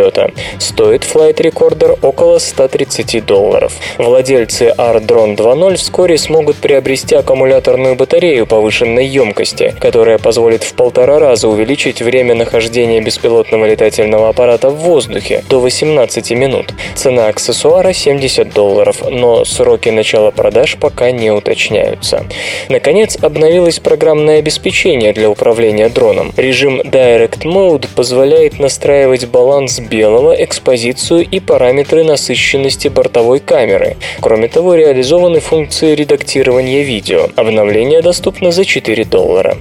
[0.59, 3.73] Стоит Flight Recorder около 130 долларов.
[3.97, 11.47] Владельцы R-Drone 2.0 вскоре смогут приобрести аккумуляторную батарею повышенной емкости, которая позволит в полтора раза
[11.47, 16.73] увеличить время нахождения беспилотного летательного аппарата в воздухе до 18 минут.
[16.95, 22.25] Цена аксессуара 70 долларов, но сроки начала продаж пока не уточняются.
[22.69, 26.33] Наконец, обновилось программное обеспечение для управления дроном.
[26.37, 33.97] Режим Direct Mode позволяет настраивать баланс белого, экспозицию и параметры насыщенности бортовой камеры.
[34.21, 37.27] Кроме того, реализованы функции редактирования видео.
[37.35, 39.57] Обновление доступно за 4 доллара.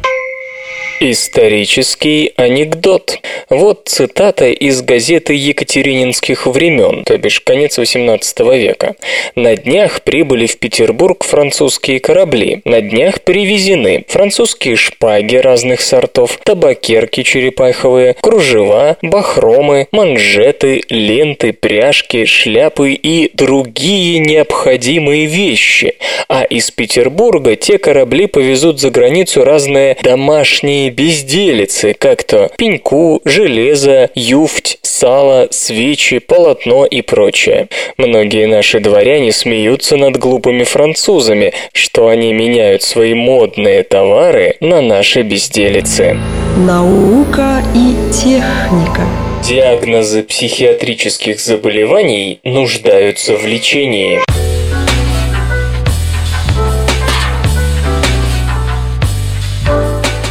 [1.04, 3.18] Исторический анекдот.
[3.50, 8.94] Вот цитата из газеты Екатерининских времен, то бишь конец XVIII века.
[9.34, 12.60] На днях прибыли в Петербург французские корабли.
[12.64, 22.92] На днях привезены французские шпаги разных сортов, табакерки черепаховые, кружева, бахромы, манжеты, ленты, пряжки, шляпы
[22.92, 25.96] и другие необходимые вещи.
[26.28, 34.10] А из Петербурга те корабли повезут за границу разные домашние безделицы, как то пеньку, железо,
[34.14, 37.68] юфть, сало, свечи, полотно и прочее.
[37.96, 45.22] Многие наши дворяне смеются над глупыми французами, что они меняют свои модные товары на наши
[45.22, 46.16] безделицы.
[46.56, 49.02] Наука и техника.
[49.42, 54.20] Диагнозы психиатрических заболеваний нуждаются в лечении.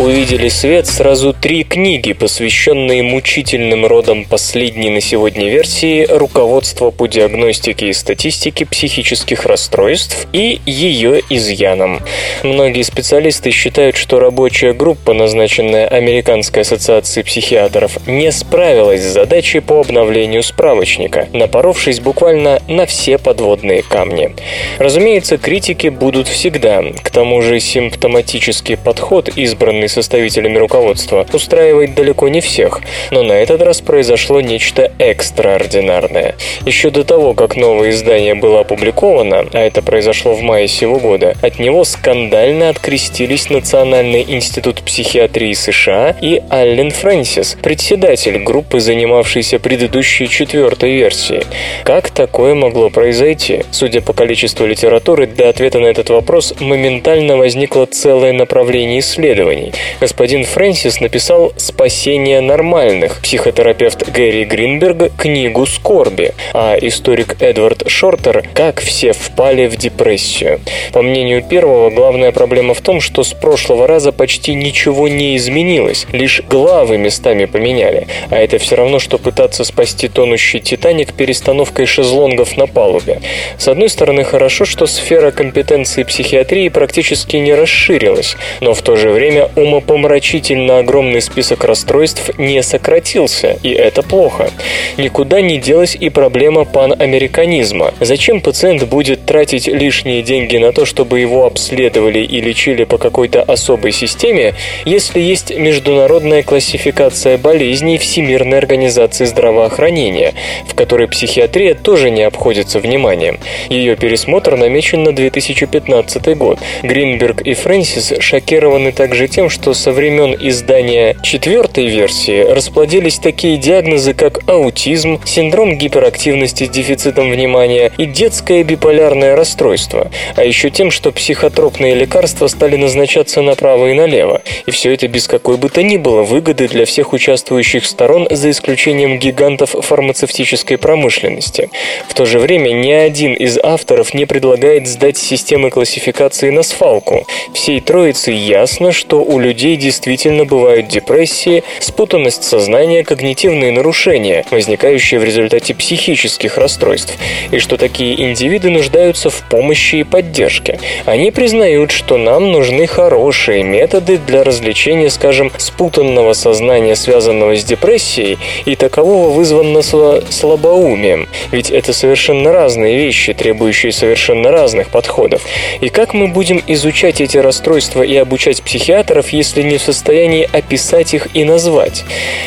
[0.02, 7.90] Увидели свет сразу три книги, посвященные мучительным родам последней на сегодня версии руководства по диагностике
[7.90, 12.02] и статистике психических расстройств и ее изъянам.
[12.42, 19.82] Многие специалисты считают, что рабочая группа, назначенная Американской ассоциацией психиатров, не справилась с задачей по
[19.82, 24.36] обновлению справочника, напоровшись буквально на все подводные камни.
[24.80, 26.82] Разумеется, критики будут всегда.
[27.04, 32.82] К тому же симптоматический подход, избранный составителями руководства, устраивает далеко не всех,
[33.12, 36.36] но на этот раз произошло нечто экстраординарное.
[36.66, 41.36] Еще до того, как новое издание было опубликовано, а это произошло в мае сего года,
[41.42, 50.28] от него скандально открестились Национальный институт психиатрии США и Аллен Фрэнсис, председатель группы, занимавшейся предыдущей
[50.28, 51.44] четвертой версией.
[51.84, 53.64] Как такое могло произойти?
[53.72, 59.74] Судя по количеству литературы, для ответа на этот вопрос моментально возникло целое направление исследований.
[60.00, 68.82] Господин Фрэнсис написал «Спасение нормальных», психотерапевт Гэри Гринберг– книгу «Скорби», а историк Эдвард Шортер «Как
[68.82, 70.60] все впали в депрессию».
[70.92, 76.08] По мнению первого, главная проблема в том, что с прошлого раза почти ничего не изменилось,
[76.12, 82.58] лишь главы местами поменяли, а это все равно, что пытаться спасти тонущий «Титаник» перестановкой шезлонгов
[82.58, 83.22] на палубе.
[83.58, 89.10] С одной стороны, хорошо, что сфера компетенции психиатрии практически не расширилась, но в то же
[89.10, 94.52] время умопомрачительно огромный список расстройств не сократился, и это плохо.
[94.98, 97.94] Никуда не делась и проблема панамериканизма.
[98.00, 103.42] Зачем пациент будет тратить лишние деньги на то, чтобы его обследовали и лечили по какой-то
[103.42, 104.54] особой системе,
[104.86, 110.34] если есть международная классификация болезней Всемирной организации здравоохранения,
[110.68, 113.38] в которой психиатрия тоже не обходится вниманием.
[113.70, 116.60] Ее пересмотр намечен на 2015 год.
[116.84, 124.14] Гринберг и Фрэнсис шокированы также тем, что со времен издания четвертой версии расплодились такие диагнозы,
[124.14, 131.12] как аутизм, синдром гиперактивности с дефицитом внимания и детское биполярное расстройство, а еще тем, что
[131.12, 135.98] психотропные лекарства стали назначаться направо и налево, и все это без какой бы то ни
[135.98, 141.70] было выгоды для всех участвующих сторон, за исключением гигантов фармацевтической промышленности.
[142.08, 147.28] В то же время ни один из авторов не предлагает сдать системы классификации на свалку.
[147.54, 155.24] Всей троице ясно, что у людей действительно бывают депрессии, спутанность сознания, когнитивные нарушения, возникающие в
[155.24, 157.18] результате психических расстройств,
[157.52, 160.80] и что такие индивиды нуждаются в помощи и поддержке.
[161.06, 168.38] Они признают, что нам нужны хорошие методы для развлечения, скажем, спутанного сознания, связанного с депрессией,
[168.66, 171.28] и такового вызванного слабоумием.
[171.52, 175.44] Ведь это совершенно разные вещи, требующие совершенно разных подходов.
[175.82, 181.14] И как мы будем изучать эти расстройства и обучать психиатров, если не в состоянии описать
[181.14, 182.04] их и назвать?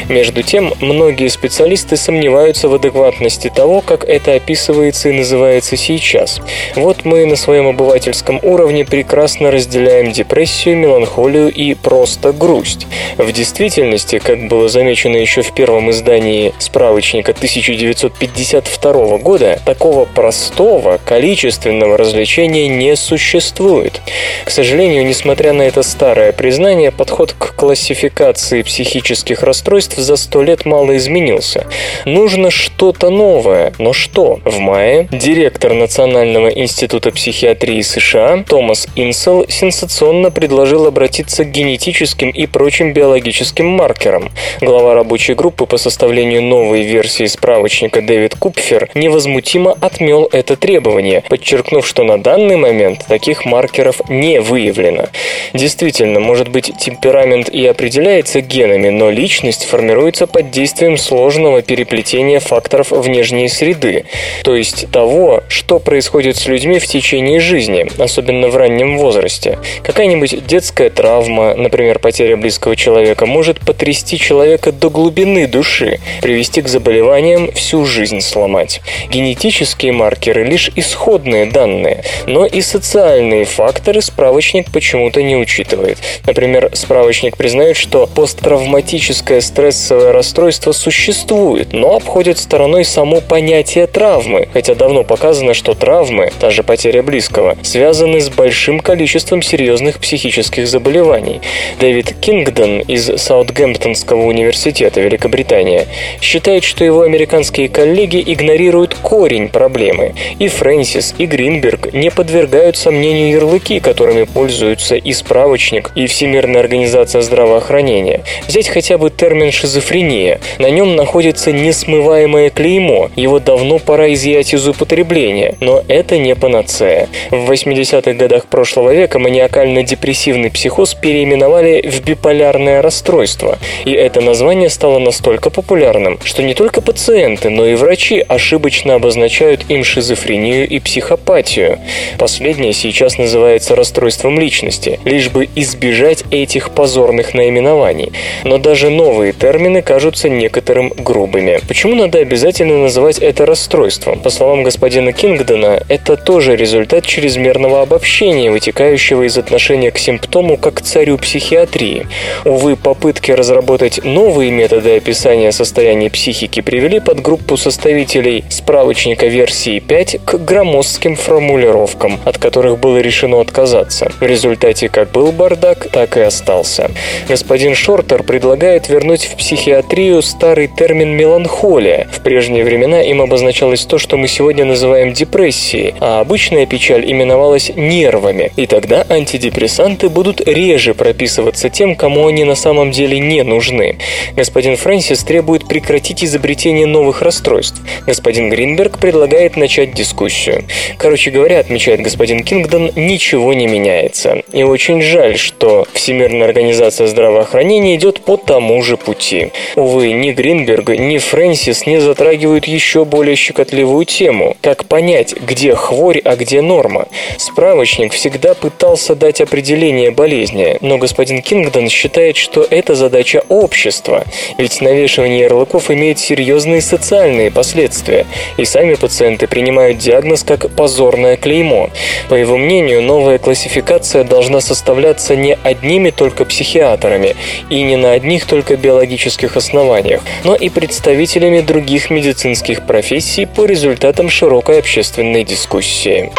[0.09, 6.41] Между тем, многие специалисты сомневаются в адекватности того, как это описывается и называется сейчас.
[6.75, 12.87] Вот мы на своем обывательском уровне прекрасно разделяем депрессию, меланхолию и просто грусть.
[13.17, 21.97] В действительности, как было замечено еще в первом издании справочника 1952 года, такого простого количественного
[21.97, 24.01] развлечения не существует.
[24.45, 30.65] К сожалению, несмотря на это старое признание, подход к классификации психических расстройств за сто лет
[30.65, 31.67] мало изменился.
[32.05, 34.41] Нужно что-то новое, но что?
[34.45, 42.47] В мае директор Национального института психиатрии США Томас Инсел сенсационно предложил обратиться к генетическим и
[42.47, 44.31] прочим биологическим маркерам.
[44.61, 51.87] Глава рабочей группы по составлению новой версии справочника Дэвид Купфер невозмутимо отмел это требование, подчеркнув,
[51.87, 55.07] что на данный момент таких маркеров не выявлено.
[55.53, 62.91] Действительно, может быть, темперамент и определяется генами, но личность формируется под действием сложного переплетения факторов
[62.91, 64.05] внешней среды,
[64.43, 69.59] то есть того, что происходит с людьми в течение жизни, особенно в раннем возрасте.
[69.83, 76.69] Какая-нибудь детская травма, например, потеря близкого человека, может потрясти человека до глубины души, привести к
[76.69, 78.81] заболеваниям, всю жизнь сломать.
[79.11, 85.99] Генетические маркеры– лишь исходные данные, но и социальные факторы справочник почему-то не учитывает.
[86.27, 94.75] Например, справочник признает, что посттравматическое стрессовое расстройство существует, но обходит стороной само понятие травмы, хотя
[94.75, 101.41] давно показано, что травмы, та же потеря близкого, связаны с большим количеством серьезных психических заболеваний.
[101.81, 105.87] Дэвид Кингдон из Саутгемптонского университета Великобритания
[106.21, 110.15] считает, что его американские коллеги игнорируют корень проблемы.
[110.39, 116.07] И Фрэнсис, и Гринберг не подвергают сомнению ярлыки, которыми пользуются и справочник, и
[116.45, 118.23] Всемирная организация здравоохранения.
[118.49, 120.41] Взять хотя бы термин «шизофрения».
[120.59, 123.11] На нем находится несмываемое клеймо.
[123.17, 125.55] Его давно пора изъять из употребления.
[125.61, 127.09] Но это не панацея.
[127.31, 133.59] В 80-х годах прошлого века маниакально-депрессивный психоз переименовали в биполярное расстройство.
[133.87, 139.65] И это название стало настолько популярным, что не только пациенты, но и врачи ошибочно обозначают
[139.71, 141.79] им шизофрению и психопатию.
[142.19, 148.13] Последнее сейчас называется расстройством личности, лишь бы избежать от этих позорных наименований.
[148.45, 151.61] Но даже новые термины кажутся некоторым грубыми.
[151.67, 154.21] Почему надо обязательно называть это расстройством?
[154.21, 160.75] По словам господина Кингдона, это тоже результат чрезмерного обобщения, вытекающего из отношения к симптому как
[160.75, 162.07] к царю психиатрии.
[162.45, 170.39] Увы, попытки разработать новые методы описания состояния психики привели подгруппу составителей справочника версии 5 к
[170.39, 174.11] громоздким формулировкам, от которых было решено отказаться.
[174.21, 176.91] В результате как был бардак, так и остался.
[177.29, 182.09] Господин Шортер предлагает вернуть в психиатрию старый термин «меланхолия».
[182.13, 187.71] В прежние времена им обозначалось то, что мы сегодня называем депрессией, а обычная печаль именовалась
[187.75, 188.53] нервами.
[188.57, 193.99] И тогда антидепрессанты будут реже прописываться тем, кому они на самом деле не нужны.
[194.37, 197.81] Господин Фрэнсис требует прекратить изобретение новых расстройств.
[198.07, 200.65] Господин Гринберг предлагает начать дискуссию.
[200.99, 204.43] Короче говоря, отмечает господин Кингдон, ничего не меняется.
[204.53, 209.53] И очень жаль, что Всемирная организация здравоохранения идет по тому же пути.
[209.75, 214.55] Увы, ни Гринберг, ни Фрэнсис не затрагивают еще более щекотливую тему.
[214.61, 217.09] Как понять, где хворь, а где норма?
[217.39, 224.25] Справочник всегда пытался дать определение болезни, но господин Кингдон считает, что это задача общества,
[224.59, 228.27] ведь навешивание ярлыков имеет серьезные социальные последствия,
[228.59, 231.89] и сами пациенты принимают диагноз как позорное клеймо.
[232.29, 235.55] По его мнению, новая классификация должна составляться не
[235.95, 237.37] одними только психиатрами
[237.71, 244.29] и не на одних только биологических основаниях, но и представителями других медицинских профессий по результатам
[244.29, 246.33] широкой общественной дискуссии.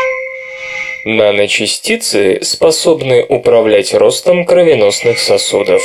[1.06, 5.82] Наночастицы способны управлять ростом кровеносных сосудов.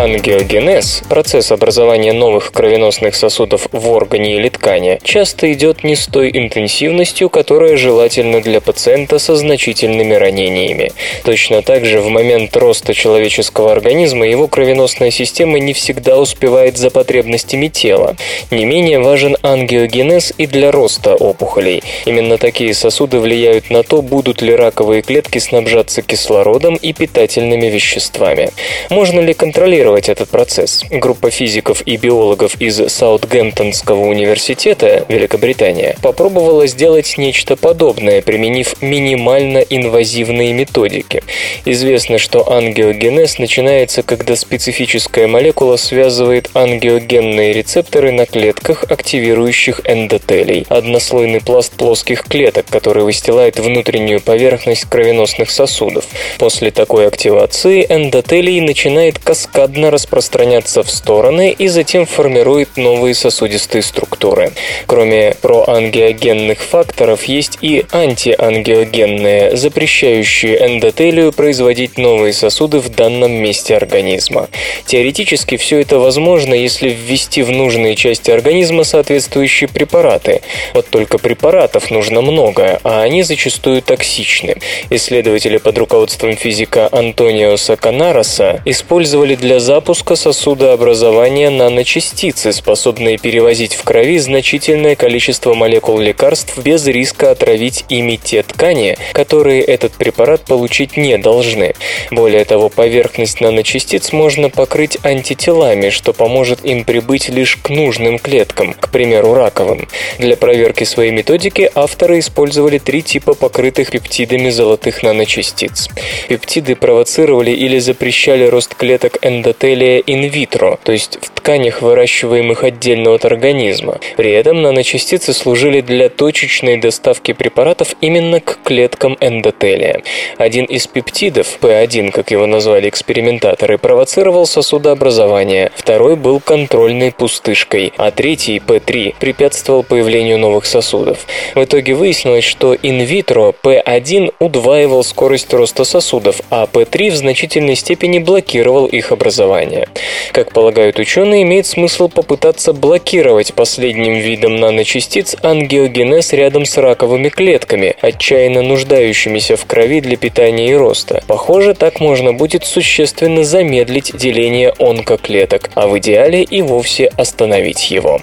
[0.00, 6.30] Ангиогенез, процесс образования новых кровеносных сосудов в органе или ткани, часто идет не с той
[6.32, 10.92] интенсивностью, которая желательна для пациента со значительными ранениями.
[11.22, 16.88] Точно так же в момент роста человеческого организма его кровеносная система не всегда успевает за
[16.88, 18.16] потребностями тела.
[18.50, 21.82] Не менее важен ангиогенез и для роста опухолей.
[22.06, 28.48] Именно такие сосуды влияют на то, будут ли раковые клетки снабжаться кислородом и питательными веществами.
[28.88, 30.84] Можно ли контролировать контролировать этот процесс.
[30.90, 40.52] Группа физиков и биологов из Саутгемптонского университета, Великобритания, попробовала сделать нечто подобное, применив минимально инвазивные
[40.52, 41.22] методики.
[41.64, 51.40] Известно, что ангиогенез начинается, когда специфическая молекула связывает ангиогенные рецепторы на клетках, активирующих эндотелий, однослойный
[51.40, 56.04] пласт плоских клеток, который выстилает внутреннюю поверхность кровеносных сосудов.
[56.38, 63.82] После такой активации эндотелий начинает каскадно медленно распространяться в стороны и затем формирует новые сосудистые
[63.82, 64.52] структуры.
[64.86, 74.48] Кроме проангиогенных факторов, есть и антиангиогенные, запрещающие эндотелию производить новые сосуды в данном месте организма.
[74.86, 80.42] Теоретически все это возможно, если ввести в нужные части организма соответствующие препараты.
[80.74, 84.56] Вот только препаратов нужно много, а они зачастую токсичны.
[84.90, 94.18] Исследователи под руководством физика Антониоса Канароса использовали для запуска сосудообразования наночастицы, способные перевозить в крови
[94.18, 101.18] значительное количество молекул лекарств без риска отравить ими те ткани, которые этот препарат получить не
[101.18, 101.74] должны.
[102.10, 108.72] Более того, поверхность наночастиц можно покрыть антителами, что поможет им прибыть лишь к нужным клеткам,
[108.72, 109.88] к примеру, раковым.
[110.18, 115.88] Для проверки своей методики авторы использовали три типа покрытых пептидами золотых наночастиц.
[116.28, 123.10] Пептиды провоцировали или запрещали рост клеток эндотелия эндотелия инвитро, то есть в тканях, выращиваемых отдельно
[123.10, 123.98] от организма.
[124.16, 130.02] При этом наночастицы служили для точечной доставки препаратов именно к клеткам эндотелия.
[130.38, 138.10] Один из пептидов, P1, как его назвали экспериментаторы, провоцировал сосудообразование, второй был контрольной пустышкой, а
[138.12, 141.26] третий, P3, препятствовал появлению новых сосудов.
[141.54, 148.18] В итоге выяснилось, что инвитро P1 удваивал скорость роста сосудов, а P3 в значительной степени
[148.18, 149.88] блокировал их образование образования.
[150.32, 157.96] Как полагают ученые, имеет смысл попытаться блокировать последним видом наночастиц ангиогенез рядом с раковыми клетками,
[158.00, 161.22] отчаянно нуждающимися в крови для питания и роста.
[161.26, 168.20] Похоже, так можно будет существенно замедлить деление онкоклеток, а в идеале и вовсе остановить его.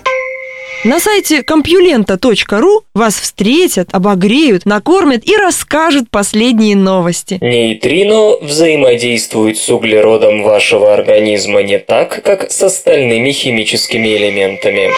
[0.83, 7.39] На сайте компьюлента.ру вас встретят, обогреют, накормят и расскажут последние новости.
[7.41, 14.91] Нейтрино взаимодействует с углеродом вашего организма не так, как с остальными химическими элементами.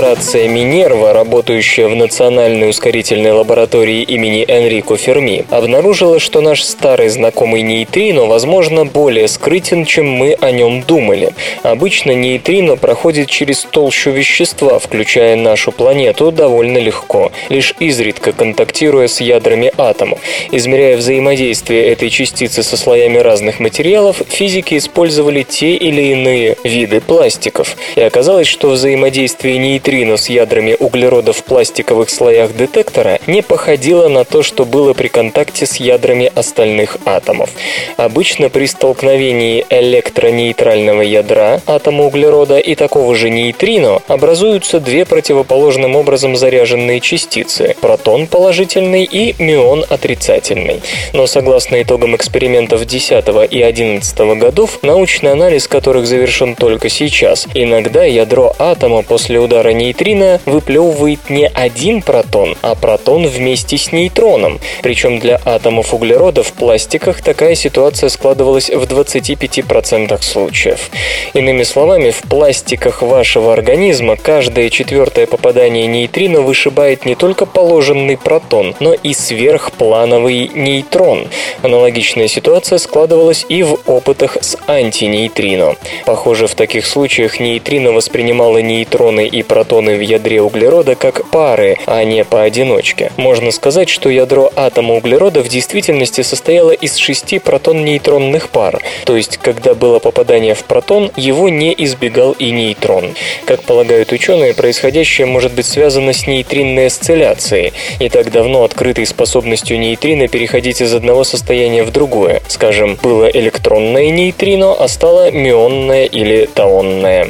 [0.00, 7.60] Коллаборация Минерва, работающая в Национальной ускорительной лаборатории имени Энрико Ферми, обнаружила, что наш старый знакомый
[7.60, 11.34] нейтрино, возможно, более скрытен, чем мы о нем думали.
[11.62, 19.20] Обычно нейтрино проходит через толщу вещества, включая нашу планету, довольно легко, лишь изредка контактируя с
[19.20, 20.20] ядрами атомов.
[20.50, 27.76] Измеряя взаимодействие этой частицы со слоями разных материалов, физики использовали те или иные виды пластиков.
[27.96, 34.24] И оказалось, что взаимодействие нейтрино с ядрами углерода в пластиковых слоях детектора не походило на
[34.24, 37.50] то, что было при контакте с ядрами остальных атомов.
[37.96, 46.36] Обычно при столкновении электронейтрального ядра атома углерода и такого же нейтрино образуются две противоположным образом
[46.36, 50.82] заряженные частицы– протон положительный и мион отрицательный.
[51.12, 58.04] Но согласно итогам экспериментов 10 и 11 годов, научный анализ которых завершен только сейчас, иногда
[58.04, 64.60] ядро атома после удара нейтрино выплевывает не один протон, а протон вместе с нейтроном.
[64.82, 70.90] Причем для атомов углерода в пластиках такая ситуация складывалась в 25% случаев.
[71.34, 78.74] Иными словами, в пластиках вашего организма каждое четвертое попадание нейтрино вышибает не только положенный протон,
[78.80, 81.28] но и сверхплановый нейтрон.
[81.62, 85.76] Аналогичная ситуация складывалась и в опытах с антинейтрино.
[86.06, 92.02] Похоже, в таких случаях нейтрино воспринимало нейтроны и протоны в ядре углерода как пары, а
[92.04, 93.12] не поодиночке.
[93.16, 99.38] Можно сказать, что ядро атома углерода в действительности состояло из шести протон-нейтронных пар, то есть,
[99.38, 103.14] когда было попадание в протон, его не избегал и нейтрон.
[103.44, 109.78] Как полагают ученые, происходящее может быть связано с нейтринной осцилляцией и так давно открытой способностью
[109.78, 112.42] нейтрино переходить из одного состояния в другое.
[112.48, 117.28] Скажем, было электронное нейтрино, а стало мионное или таонное.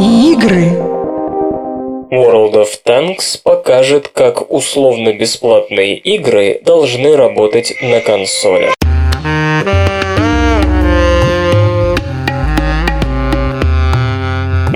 [0.00, 0.78] Игры.
[2.10, 8.79] World of Tanks покажет, как условно-бесплатные игры должны работать на консолях.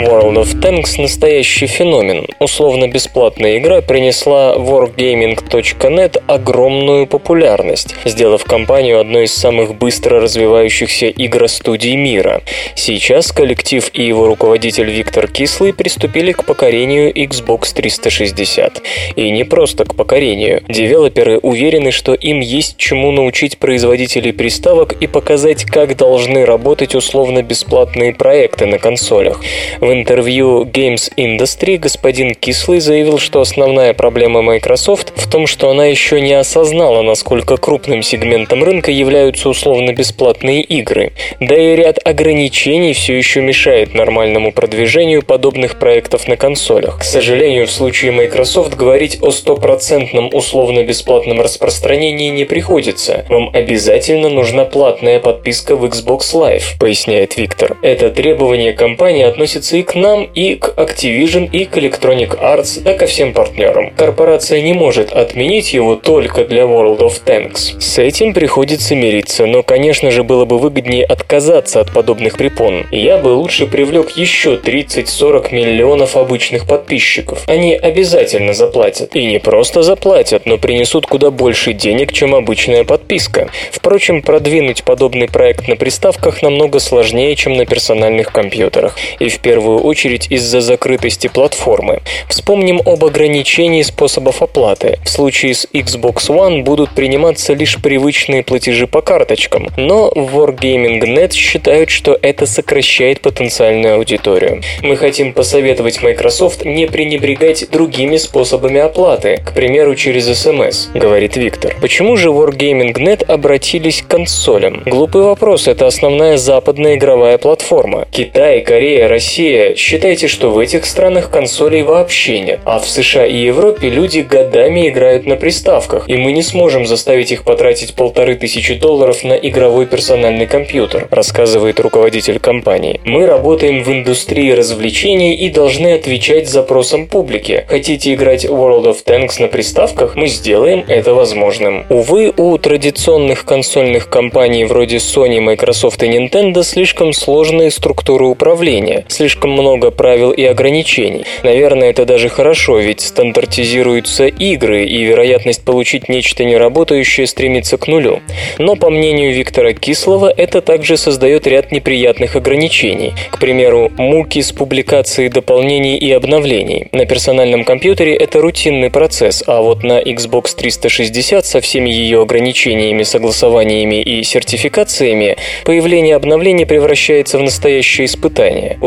[0.05, 2.27] World of Tanks– настоящий феномен.
[2.39, 12.43] Условно-бесплатная игра принесла wargaming.net огромную популярность, сделав компанию одной из самых быстро развивающихся игростудий мира.
[12.75, 18.83] Сейчас коллектив и его руководитель Виктор Кислый приступили к покорению Xbox 360.
[19.17, 20.63] И не просто к покорению.
[20.69, 28.13] Девелоперы уверены, что им есть чему научить производителей приставок и показать, как должны работать условно-бесплатные
[28.13, 29.41] проекты на консолях.
[29.81, 35.87] В интервью Games Industry господин Кислый заявил, что основная проблема Microsoft в том, что она
[35.87, 41.13] еще не осознала, насколько крупным сегментом рынка являются условно-бесплатные игры.
[41.41, 46.99] Да и ряд ограничений все еще мешает нормальному продвижению подобных проектов на консолях.
[46.99, 53.25] К сожалению, в случае Microsoft говорить о стопроцентном условно-бесплатном распространении не приходится.
[53.29, 57.77] Вам обязательно нужна платная подписка в Xbox Live, поясняет Виктор.
[57.83, 62.95] Это требование компании относится и к нам, и к Activision, и к Electronic Arts, да
[62.95, 63.93] ко всем партнерам.
[63.97, 67.81] Корпорация не может отменить его только для World of Tanks.
[67.81, 72.87] С этим приходится мириться, но, конечно же, было бы выгоднее отказаться от подобных препон.
[72.91, 77.45] Я бы лучше привлек еще 30-40 миллионов обычных подписчиков.
[77.47, 79.15] Они обязательно заплатят.
[79.15, 83.49] И не просто заплатят, но принесут куда больше денег, чем обычная подписка.
[83.71, 88.97] Впрочем, продвинуть подобный проект на приставках намного сложнее, чем на персональных компьютерах.
[89.19, 92.01] И в первую очередь из-за закрытости платформы.
[92.29, 94.99] Вспомним об ограничении способов оплаты.
[95.05, 101.91] В случае с Xbox One будут приниматься лишь привычные платежи по карточкам, но Wargaming.net считают,
[101.91, 104.63] что это сокращает потенциальную аудиторию.
[104.83, 111.75] Мы хотим посоветовать Microsoft не пренебрегать другими способами оплаты, к примеру, через SMS, говорит Виктор.
[111.81, 114.83] Почему же Wargaming.net обратились к консолям?
[114.87, 118.07] Глупый вопрос, это основная западная игровая платформа.
[118.11, 123.37] Китай, Корея, Россия, считайте, что в этих странах консолей вообще нет, а в США и
[123.37, 128.75] Европе люди годами играют на приставках, и мы не сможем заставить их потратить полторы тысячи
[128.75, 133.01] долларов на игровой персональный компьютер, рассказывает руководитель компании.
[133.05, 137.65] Мы работаем в индустрии развлечений и должны отвечать запросам публики.
[137.69, 140.17] Хотите играть World of Tanks на приставках?
[140.17, 141.85] Мы сделаем это возможным.
[141.89, 149.44] Увы, у традиционных консольных компаний вроде Sony, Microsoft и Nintendo слишком сложные структуры управления, слишком
[149.45, 151.25] слишком много правил и ограничений.
[151.43, 158.21] Наверное, это даже хорошо, ведь стандартизируются игры, и вероятность получить нечто неработающее стремится к нулю.
[158.59, 163.13] Но, по мнению Виктора Кислова, это также создает ряд неприятных ограничений.
[163.31, 166.89] К примеру, муки с публикацией дополнений и обновлений.
[166.93, 173.03] На персональном компьютере это рутинный процесс, а вот на Xbox 360 со всеми ее ограничениями,
[173.03, 178.79] согласованиями и сертификациями появление обновлений превращается в настоящее испытание.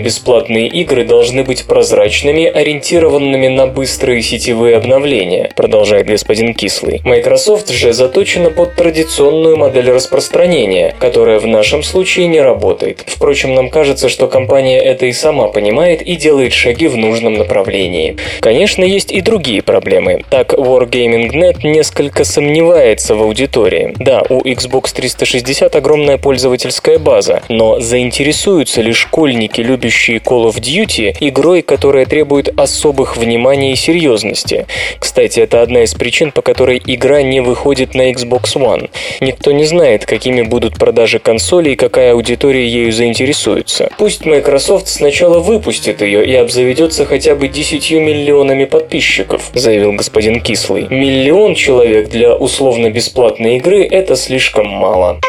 [0.00, 7.02] Условно-бесплатные игры должны быть прозрачными, ориентированными на быстрые сетевые обновления, продолжает господин Кислый.
[7.04, 13.04] Microsoft же заточена под традиционную модель распространения, которая в нашем случае не работает.
[13.06, 18.16] Впрочем, нам кажется, что компания это и сама понимает и делает шаги в нужном направлении.
[18.40, 20.24] Конечно, есть и другие проблемы.
[20.30, 23.94] Так, Wargaming.net несколько сомневается в аудитории.
[23.98, 31.16] Да, у Xbox 360 огромная пользовательская база, но заинтересуются ли школьники, любящие Call of Duty,
[31.20, 34.66] игрой, которая требует особых внимания и серьезности?
[34.98, 38.90] Кстати, это одна из причин, по которой игра не выходит на Xbox One.
[39.20, 43.90] Никто не знает, какими будут продажи консолей и какая аудитория ею заинтересуется.
[43.98, 50.86] Пусть Microsoft сначала выпустит ее и обзаведется хотя бы 10 миллионами подписчиков, заявил господин Кислый.
[50.88, 55.20] Миллион человек для условно-бесплатной игры– это слишком мало.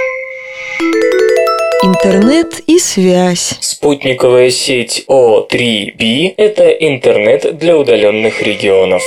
[1.84, 3.58] Интернет и связь.
[3.60, 9.02] Спутниковая сеть О3B– это интернет для удаленных регионов.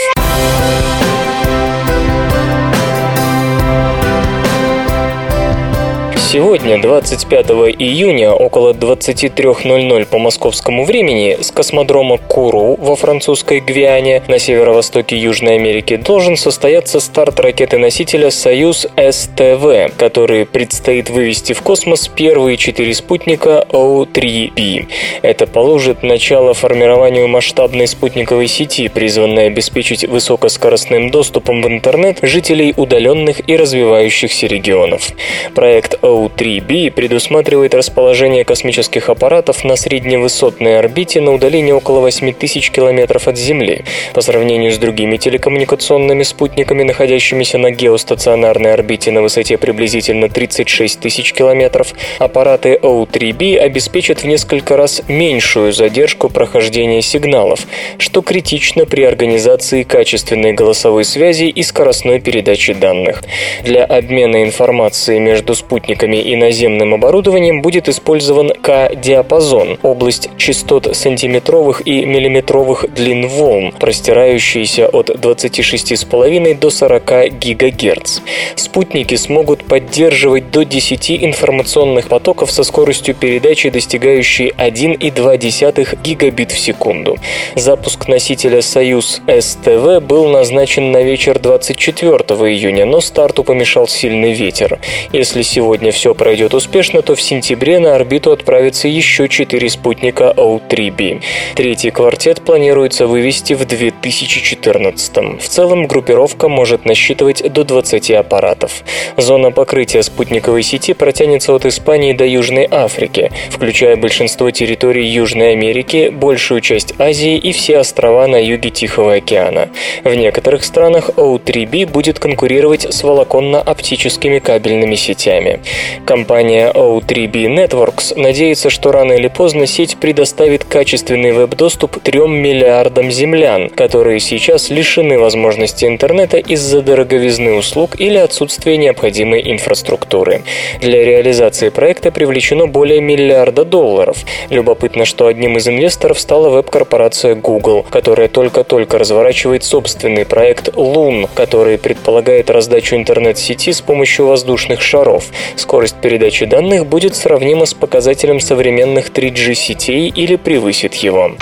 [6.35, 7.47] Сегодня, 25
[7.79, 15.55] июня, около 23.00 по московскому времени, с космодрома Куру во французской Гвиане на северо-востоке Южной
[15.55, 23.65] Америки должен состояться старт ракеты-носителя «Союз СТВ», который предстоит вывести в космос первые четыре спутника
[23.69, 24.89] O3B.
[25.23, 33.49] Это положит начало формированию масштабной спутниковой сети, призванной обеспечить высокоскоростным доступом в интернет жителей удаленных
[33.49, 35.13] и развивающихся регионов.
[35.55, 43.29] Проект O3 U-3B предусматривает расположение космических аппаратов на средневысотной орбите на удалении около 8000 километров
[43.29, 43.85] от Земли.
[44.15, 51.33] По сравнению с другими телекоммуникационными спутниками, находящимися на геостационарной орбите на высоте приблизительно 36 тысяч
[51.33, 57.61] километров, аппараты O3B обеспечат в несколько раз меньшую задержку прохождения сигналов,
[57.99, 63.23] что критично при организации качественной голосовой связи и скоростной передачи данных.
[63.63, 71.87] Для обмена информацией между спутниками спутниками и наземным оборудованием будет использован К-диапазон– область частот сантиметровых
[71.87, 78.21] и миллиметровых длин волн, простирающиеся от 26,5 до 40 ГГц.
[78.57, 87.17] Спутники смогут поддерживать до 10 информационных потоков со скоростью передачи, достигающей 1,2 гигабит в секунду.
[87.55, 92.17] Запуск носителя «Союз СТВ» был назначен на вечер 24
[92.51, 94.79] июня, но старту помешал сильный ветер.
[95.13, 101.23] Если сегодня все пройдет успешно, то в сентябре на орбиту отправится еще четыре спутника O3B.
[101.55, 105.41] Третий квартет планируется вывести в 2014.
[105.41, 108.83] В целом группировка может насчитывать до 20 аппаратов.
[109.17, 116.11] Зона покрытия спутниковой сети протянется от Испании до Южной Африки, включая большинство территорий Южной Америки,
[116.13, 119.69] большую часть Азии и все острова на юге Тихого океана.
[120.03, 125.61] В некоторых странах O3B будет конкурировать с волоконно-оптическими кабельными сетями.
[126.05, 133.71] Компания O3B Networks надеется, что рано или поздно сеть предоставит качественный веб-доступ 3 миллиардам землян,
[133.71, 140.43] которые сейчас лишены возможности интернета из-за дороговизны услуг или отсутствия необходимой инфраструктуры.
[140.81, 144.19] Для реализации проекта привлечено более миллиарда долларов.
[144.51, 151.79] Любопытно, что одним из инвесторов стала веб-корпорация Google, которая только-только разворачивает собственный проект Loon, который
[151.79, 155.27] предполагает раздачу интернет-сети с помощью воздушных шаров.
[155.57, 161.33] Скорость скорость передачи данных будет сравнима с показателем современных 3G сетей или превысит его.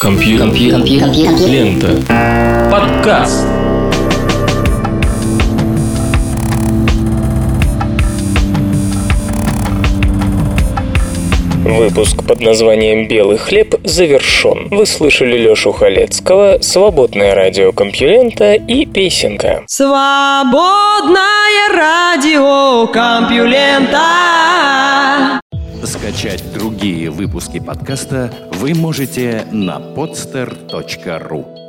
[0.00, 0.46] Компьютер.
[0.46, 1.48] Компьютер.
[1.48, 2.70] Лента.
[2.70, 3.63] Подкаст.
[11.64, 14.68] Выпуск под названием «Белый хлеб» завершен.
[14.70, 19.64] Вы слышали Лёшу Халецкого, «Свободное радио Компьюлента» и песенка.
[19.66, 21.22] Свободное
[21.74, 24.02] радио Компьюлента
[25.84, 31.63] Скачать другие выпуски подкаста вы можете на podster.ru